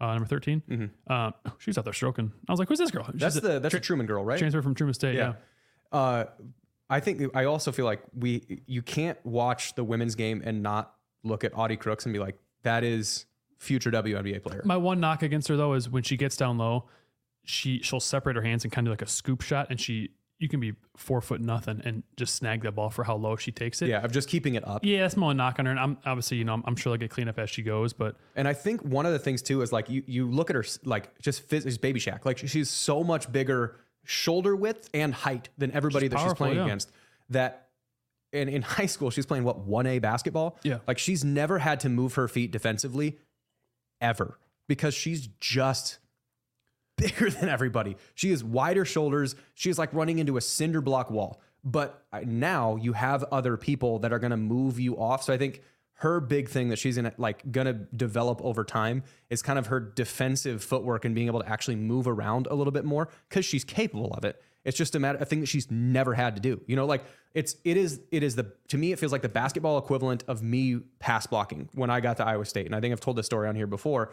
[0.01, 2.31] uh, number 13 Uh, she's out there stroking.
[2.49, 3.19] I was like, "Who's this girl?" She's Mm-hmm.
[3.19, 4.39] that's the that's a Truman girl, right?
[4.39, 5.17] transfer from Truman State.
[5.17, 5.33] Yeah.
[5.91, 6.25] Uh,
[6.91, 10.95] I think I also feel like we you can't watch the women's game and not
[11.23, 13.27] look at Audi Crooks and be like, that is
[13.59, 14.63] future WNBA player.
[14.65, 16.87] My one knock against her though is when she gets down low,
[17.45, 20.11] she she'll separate her hands and kind of like a scoop shot, and she
[20.41, 23.53] you can be four foot nothing and just snag that ball for how low she
[23.53, 23.89] takes it.
[23.89, 24.83] yeah, of just keeping it up.
[24.83, 25.71] Yeah, that's my knock on her.
[25.71, 27.93] And I'm obviously, you know, I'm, I'm sure they'll get clean up as she goes,
[27.93, 30.57] but And I think one of the things too is like you you look at
[30.57, 32.25] her like just phys- baby Shaq.
[32.25, 36.57] Like she's so much bigger shoulder width and height than everybody She's that she's playing
[36.57, 36.65] yeah.
[36.65, 36.91] against.
[37.31, 37.69] That
[38.33, 40.59] and in high school she's playing what one A basketball.
[40.63, 40.79] Yeah.
[40.87, 43.19] like she's never had to move her feet defensively
[44.01, 44.39] ever
[44.69, 45.99] because she's just
[46.97, 47.97] bigger than everybody.
[48.15, 49.35] She has wider shoulders.
[49.55, 51.41] She is like running into a cinder block wall.
[51.63, 55.23] But uh, now you have other people that are going to move you off.
[55.23, 55.63] So I think
[56.01, 59.79] her big thing that she's gonna like gonna develop over time is kind of her
[59.81, 63.65] defensive footwork and being able to actually move around a little bit more because she's
[63.65, 64.43] capable of it.
[64.65, 66.63] It's just a matter a thing that she's never had to do.
[66.67, 69.29] You know, like it's it is it is the to me it feels like the
[69.29, 72.65] basketball equivalent of me pass blocking when I got to Iowa State.
[72.65, 74.13] And I think I've told this story on here before.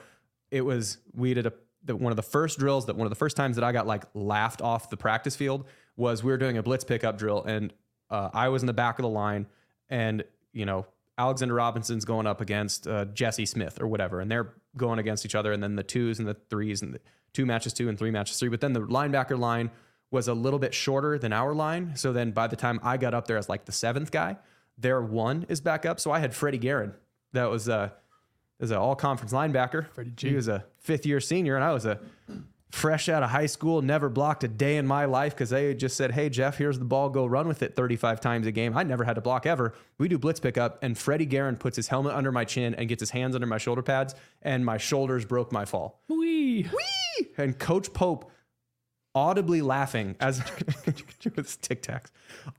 [0.52, 1.54] It was we did a
[1.86, 3.88] the, one of the first drills that one of the first times that I got
[3.88, 5.66] like laughed off the practice field
[5.96, 7.72] was we were doing a blitz pickup drill and
[8.10, 9.48] uh, I was in the back of the line
[9.90, 10.86] and you know
[11.18, 15.36] Alexander Robinson's going up against uh, Jesse Smith or whatever and they're going against each
[15.36, 17.00] other and then the twos and the threes and the
[17.34, 19.72] two matches two and three matches three but then the linebacker line
[20.12, 23.14] was a little bit shorter than our line so then by the time I got
[23.14, 24.38] up there as like the seventh guy
[24.78, 26.94] their one is back up so I had Freddie Guerin
[27.34, 27.94] that was a
[28.60, 29.88] is an all conference linebacker.
[29.92, 30.30] Freddie G.
[30.30, 32.00] He was a fifth year senior, and I was a
[32.72, 35.96] fresh out of high school, never blocked a day in my life because they just
[35.96, 38.78] said, Hey, Jeff, here's the ball, go run with it 35 times a game.
[38.78, 39.74] I never had to block ever.
[39.98, 43.02] We do blitz pickup, and Freddie Guerin puts his helmet under my chin and gets
[43.02, 46.02] his hands under my shoulder pads, and my shoulders broke my fall.
[46.10, 46.64] Wee.
[46.64, 47.28] Wee!
[47.38, 48.32] And Coach Pope
[49.16, 50.44] audibly laughing as
[51.36, 52.12] with tic tacs,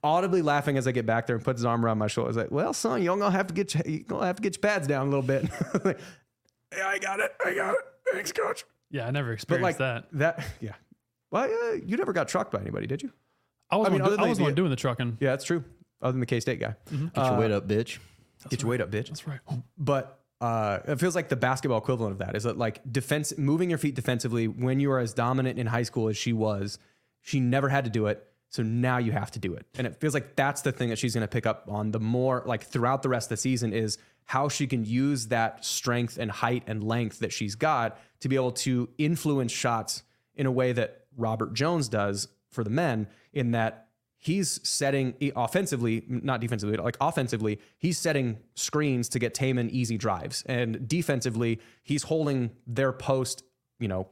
[0.03, 2.31] audibly laughing as I get back there and puts his arm around my shoulder.
[2.31, 4.57] He's like, "Well, son, you're gonna have to get your, you gonna have to get
[4.57, 5.45] your pads down a little bit."
[5.85, 6.01] like,
[6.77, 7.33] yeah, I got it.
[7.45, 7.81] I got it.
[8.13, 8.65] Thanks, coach.
[8.91, 10.09] Yeah, I never But experienced like that.
[10.13, 10.73] That yeah.
[11.31, 13.13] Well, uh, you never got trucked by anybody, did you?
[13.71, 15.19] I was I mean, one, other I was the- one doing the trucking.
[15.21, 15.63] Yeah, that's true.
[16.01, 17.99] Other than the K State guy, Get your weight up, bitch.
[18.49, 19.09] get your weight up, bitch.
[19.09, 19.41] That's right.
[19.77, 23.69] but uh, it feels like the basketball equivalent of that is that like defense, moving
[23.69, 26.79] your feet defensively when you are as dominant in high school as she was.
[27.21, 29.97] She never had to do it, so now you have to do it, and it
[29.97, 32.63] feels like that's the thing that she's going to pick up on the more like
[32.63, 36.63] throughout the rest of the season is how she can use that strength and height
[36.69, 40.03] and length that she's got to be able to influence shots
[40.35, 46.05] in a way that Robert Jones does for the men in that he's setting offensively,
[46.09, 50.43] not defensively, like offensively, he's setting screens to get Tamin easy drives.
[50.47, 53.45] And defensively, he's holding their post,
[53.79, 54.09] you know,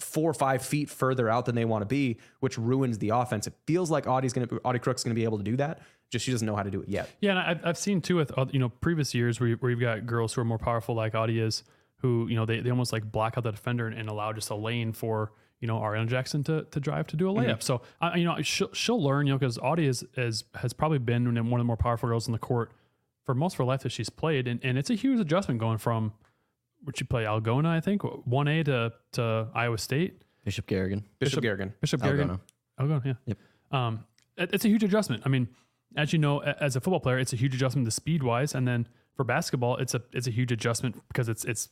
[0.00, 3.46] four or five feet further out than they want to be, which ruins the offense.
[3.46, 5.80] It feels like Audi's going to Audi Crook's going to be able to do that.
[6.10, 7.08] Just she doesn't know how to do it yet.
[7.20, 9.70] Yeah, and I've, I've seen too with uh, you know previous years where, you- where
[9.70, 11.62] you've got girls who are more powerful like Audi is,
[12.04, 14.50] who you know they, they almost like block out the defender and, and allow just
[14.50, 17.62] a lane for you know Arianna Jackson to, to drive to do a layup.
[17.62, 20.98] So uh, you know she'll, she'll learn you know because Audi is, is has probably
[20.98, 22.72] been one of the more powerful girls in the court
[23.24, 25.78] for most of her life that she's played, and, and it's a huge adjustment going
[25.78, 26.12] from
[26.82, 30.20] where'd she play Algona I think one A to to Iowa State.
[30.44, 31.02] Bishop Garrigan.
[31.18, 31.72] Bishop, Garrigan.
[31.80, 32.28] Bishop Garrigan.
[32.28, 32.40] Algona.
[32.78, 33.14] Algona, yeah.
[33.24, 33.38] Yep.
[33.72, 34.04] Um,
[34.36, 35.22] it- it's a huge adjustment.
[35.24, 35.48] I mean,
[35.96, 38.68] as you know, as a football player, it's a huge adjustment to speed wise, and
[38.68, 38.86] then
[39.16, 41.70] for basketball, it's a it's a huge adjustment because it's it's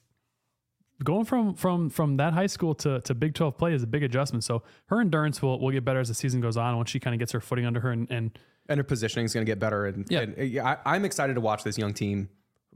[1.03, 4.03] going from from from that high school to, to Big Twelve play is a big
[4.03, 4.45] adjustment.
[4.45, 7.15] So her endurance will will get better as the season goes on once she kind
[7.15, 8.39] of gets her footing under her and, and
[8.69, 9.87] and her positioning is going to get better.
[9.87, 10.21] And Yeah.
[10.21, 12.29] and, I, I'm excited to watch this young team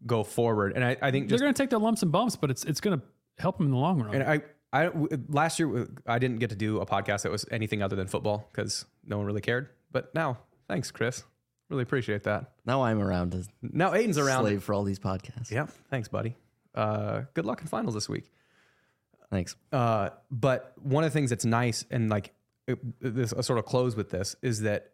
[0.05, 0.73] go forward.
[0.75, 2.81] And I, I think they're going to take their lumps and bumps, but it's it's
[2.81, 3.05] going to
[3.39, 4.15] help them in the long run.
[4.15, 4.91] and I
[5.29, 8.49] last year I didn't get to do a podcast that was anything other than football
[8.53, 9.69] because no one really cared.
[9.93, 11.23] But now, thanks, Chris.
[11.71, 12.53] Really appreciate that.
[12.65, 14.43] Now I'm around to Now Aiden's around.
[14.43, 15.51] slave for all these podcasts.
[15.51, 16.37] Yeah, thanks, buddy.
[16.77, 18.31] Uh, good luck in finals this week.
[19.31, 19.57] Thanks.
[19.73, 22.33] Uh, but one of the things that's nice and like
[22.67, 24.93] it, this sort of close with this is that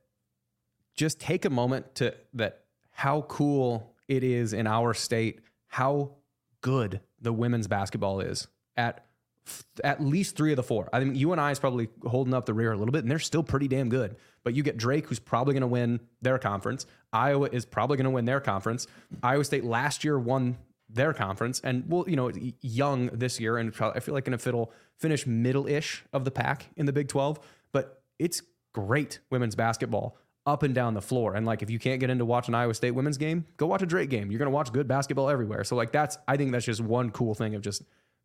[0.94, 6.12] just take a moment to that how cool it is in our state, how
[6.60, 9.06] good the women's basketball is at
[9.46, 10.88] f- at least three of the four.
[10.92, 13.42] I think I is probably holding up the rear a little bit, and they're still
[13.42, 14.16] pretty damn good.
[14.44, 16.86] But you get Drake, who's probably going to win their conference.
[17.12, 18.86] Iowa is probably going to win their conference.
[19.22, 20.58] Iowa State last year won
[20.92, 22.30] their conference, and well, you know,
[22.60, 26.86] young this year, and I feel like if it'll finish middle-ish of the pack in
[26.86, 27.40] the Big Twelve,
[27.72, 31.34] but it's great women's basketball up and down the floor.
[31.34, 33.86] And like, if you can't get into watching Iowa State women's game, go watch a
[33.86, 34.30] Drake game.
[34.30, 35.64] You're to watch good basketball everywhere.
[35.64, 37.82] So like, that's I think that's just one cool thing of just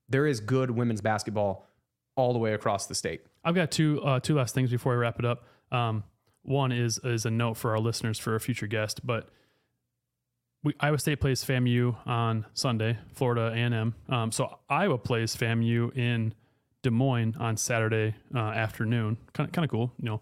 [0.09, 1.67] there is good women's basketball
[2.15, 3.21] all the way across the state.
[3.43, 5.45] I've got two uh, two last things before we wrap it up.
[5.71, 6.03] Um,
[6.41, 9.29] one is is a note for our listeners for a future guest, but
[10.67, 13.95] we, Iowa State plays FAMU on Sunday, Florida A&M.
[14.09, 16.33] Um, so Iowa plays FAMU in
[16.83, 19.17] Des Moines on Saturday uh, afternoon.
[19.33, 20.21] Kind of kind of cool, you know.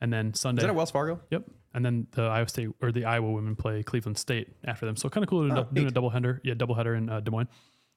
[0.00, 1.20] And then Sunday, Is that at Wells Fargo?
[1.30, 1.44] Yep.
[1.74, 4.96] And then the Iowa State or the Iowa women play Cleveland State after them.
[4.96, 6.40] So kind of cool doing, Oh, a- a double header.
[6.42, 7.48] Yeah, double header in uh, Des Moines.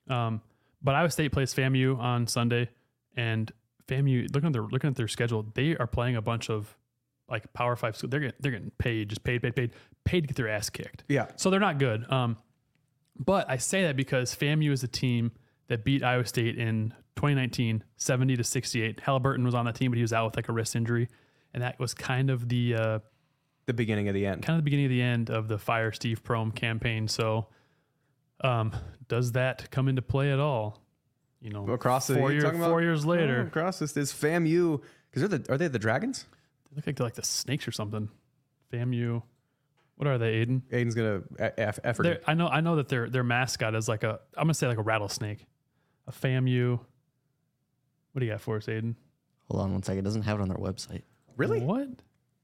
[0.10, 0.42] Um,
[0.82, 2.70] but Iowa State plays FAMU on Sunday,
[3.16, 3.52] and
[3.88, 6.76] FAMU looking at their looking at their schedule, they are playing a bunch of
[7.30, 8.12] like Power Five schools.
[8.12, 9.72] They're getting they're getting paid, just paid, paid, paid,
[10.04, 11.04] paid to get their ass kicked.
[11.08, 11.28] Yeah.
[11.36, 12.10] So they're not good.
[12.12, 12.38] Um,
[13.18, 15.32] but I say that because FAMU is a team
[15.68, 19.00] that beat Iowa State in 2019, 70 to 68.
[19.02, 21.08] Halliburton was on that team, but he was out with like a wrist injury,
[21.54, 23.00] and that was kind of the uh,
[23.68, 24.42] The beginning of the end.
[24.44, 27.08] kind of the beginning of the end of the fire Steve Prohm campaign.
[27.08, 27.48] So,
[28.44, 28.76] um,
[29.08, 30.82] does that come into play at all?
[31.40, 35.40] You know, Across four, year, four years Oh, later, across this is FAMU because they're
[35.40, 36.26] the are they the Dragons?
[36.74, 38.10] They look like they're like the snakes or something.
[38.72, 39.22] FAMU,
[39.96, 40.62] what are they, Aiden?
[40.72, 42.04] Aiden's gonna eff- effort.
[42.04, 42.22] They're.
[42.26, 44.78] I know, I know that their their mascot is like a, I'm gonna say like
[44.80, 45.46] a rattlesnake,
[46.08, 46.80] a FAMU.
[48.12, 48.96] What do you got for us, Aiden?
[49.50, 50.00] Hold on one second.
[50.00, 51.04] It doesn't have it on their website.
[51.38, 51.62] Really?
[51.62, 51.88] What?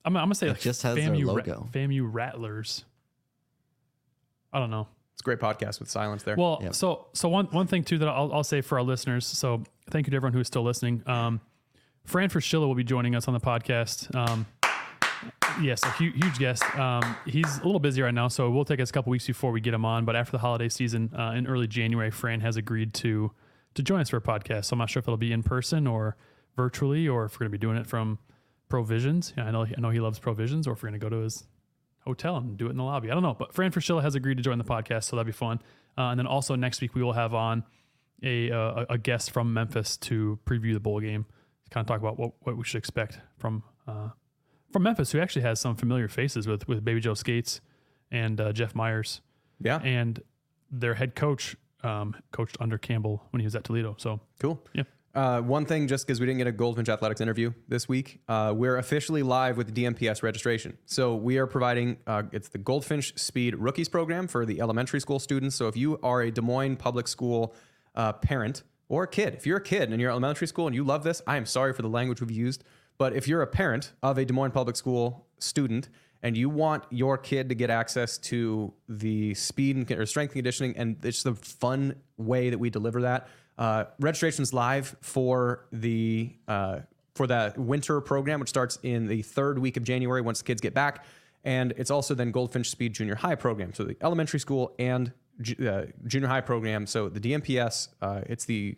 [0.05, 1.69] I'm, I'm gonna say It like just has their FAMU, Ra- logo.
[1.71, 2.85] FAMU Rattlers.
[4.53, 4.87] I don't know.
[5.13, 6.35] It's a great podcast with silence there.
[6.37, 6.75] Well, Yep.
[6.75, 9.25] so so one one thing too that I'll, I'll say for our listeners.
[9.25, 11.03] So thank you to everyone who's still listening.
[11.05, 11.41] Um,
[12.05, 14.13] Fran Fraschilla will be joining us on the podcast.
[14.15, 14.45] Um,
[15.61, 16.63] yes, a huge, huge guest.
[16.77, 19.27] Um, he's a little busy right now, so it will take us a couple weeks
[19.27, 20.05] before we get him on.
[20.05, 23.31] But after the holiday season uh, in early January, Fran has agreed to
[23.75, 24.65] to join us for a podcast.
[24.65, 26.17] So I'm not sure if it'll be in person or
[26.55, 28.17] virtually, or if we're going to be doing it from
[28.67, 29.33] Provisions.
[29.37, 31.23] Yeah, I know I know he loves Provisions, or if we're going to go to
[31.23, 31.43] his
[32.05, 33.11] hotel and do it in the lobby.
[33.11, 35.31] I don't know, but Fran Fraschilla has agreed to join the podcast, so that'd be
[35.31, 35.61] fun.
[35.97, 37.63] Uh, and then also next week we will have on
[38.23, 41.25] a uh, a guest from Memphis to preview the bowl game,
[41.69, 44.09] kind of talk about what, what we should expect from uh,
[44.71, 47.61] from Memphis, who actually has some familiar faces with with Baby Joe Skates
[48.11, 49.21] and uh, Jeff Myers,
[49.61, 49.79] yeah.
[49.83, 50.21] and
[50.71, 53.95] their head coach um, coached under Campbell when he was at Toledo.
[53.97, 54.61] So Cool.
[54.73, 54.83] Yeah.
[55.15, 58.53] Uh, one thing, just because we didn't get a Goldfinch Athletics interview this week, uh,
[58.55, 60.77] we're officially live with the DMPS registration.
[60.85, 65.17] So we are providing uh, it's the Goldfinch Speed Rookies program for the elementary school
[65.17, 65.55] students.
[65.55, 67.55] So if you are a Des Moines public school
[67.95, 70.83] uh, parent or a kid, if you're a kid and you're elementary school and you
[70.83, 72.63] love this, I am sorry for the language we've used,
[72.97, 75.89] but if you're a parent of a Des Moines public school student
[76.21, 80.39] and you want your kid to get access to the speed and or strength and
[80.39, 86.33] conditioning and it's the fun way that we deliver that uh, registration's live for the
[86.47, 86.79] uh,
[87.15, 90.61] for that winter program which starts in the third week of january once the kids
[90.61, 91.05] get back.
[91.45, 93.73] And it's also then goldfinch speed junior high program.
[93.73, 95.13] So the elementary school and
[95.65, 98.75] uh, junior high program so the dmps uh, it's the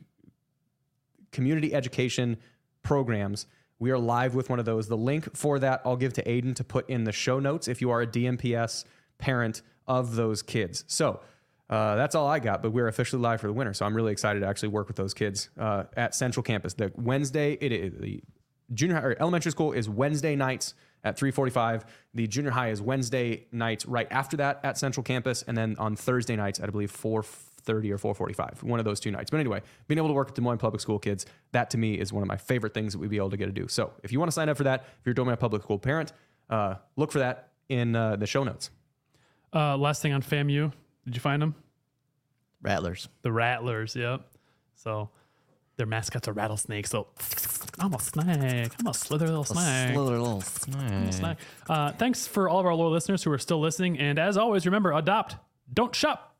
[1.32, 2.38] community education
[2.84, 3.48] programs.
[3.80, 4.88] We are live with one of those.
[4.88, 7.82] The link for that I'll give to Aiden to put in the show notes if
[7.82, 8.86] you are a DMPS
[9.18, 10.84] parent of those kids.
[10.88, 11.22] So
[11.70, 13.74] uh, that's all I got, but we're officially live for the winter.
[13.74, 16.74] So I'm really excited to actually work with those kids uh, at Central Campus.
[16.74, 18.24] The Wednesday, it, it, the
[18.74, 21.86] junior high, or elementary school is Wednesday nights at 3:45.
[22.14, 25.96] The junior high is Wednesday nights right after that at Central Campus, and then on
[25.96, 28.64] Thursday nights at I believe 4:30 or 4:45.
[28.64, 29.30] One of those two nights.
[29.30, 31.96] But anyway, being able to work with Des Moines Public School kids, that to me
[31.96, 33.68] is one of my favorite things that we'd be able to get to do.
[33.68, 35.64] So if you want to sign up for that, if you're a Des Moines Public
[35.64, 36.14] School parent,
[36.50, 38.70] uh, look for that in uh, the show notes.
[39.54, 40.72] Uh, last thing on FAMU,
[41.06, 41.56] did you find them?
[42.62, 43.10] Rattlers.
[43.22, 44.22] The Rattlers, yep.
[44.76, 45.10] So
[45.82, 46.92] their mascots are rattlesnakes.
[46.92, 47.08] So
[47.80, 48.72] I'm a snake.
[48.80, 49.96] I'm a slither little snake.
[49.96, 51.38] Slither little snake.
[51.68, 53.98] Uh, thanks for all of our loyal listeners who are still listening.
[53.98, 55.38] And as always, remember adopt,
[55.74, 56.31] don't shop.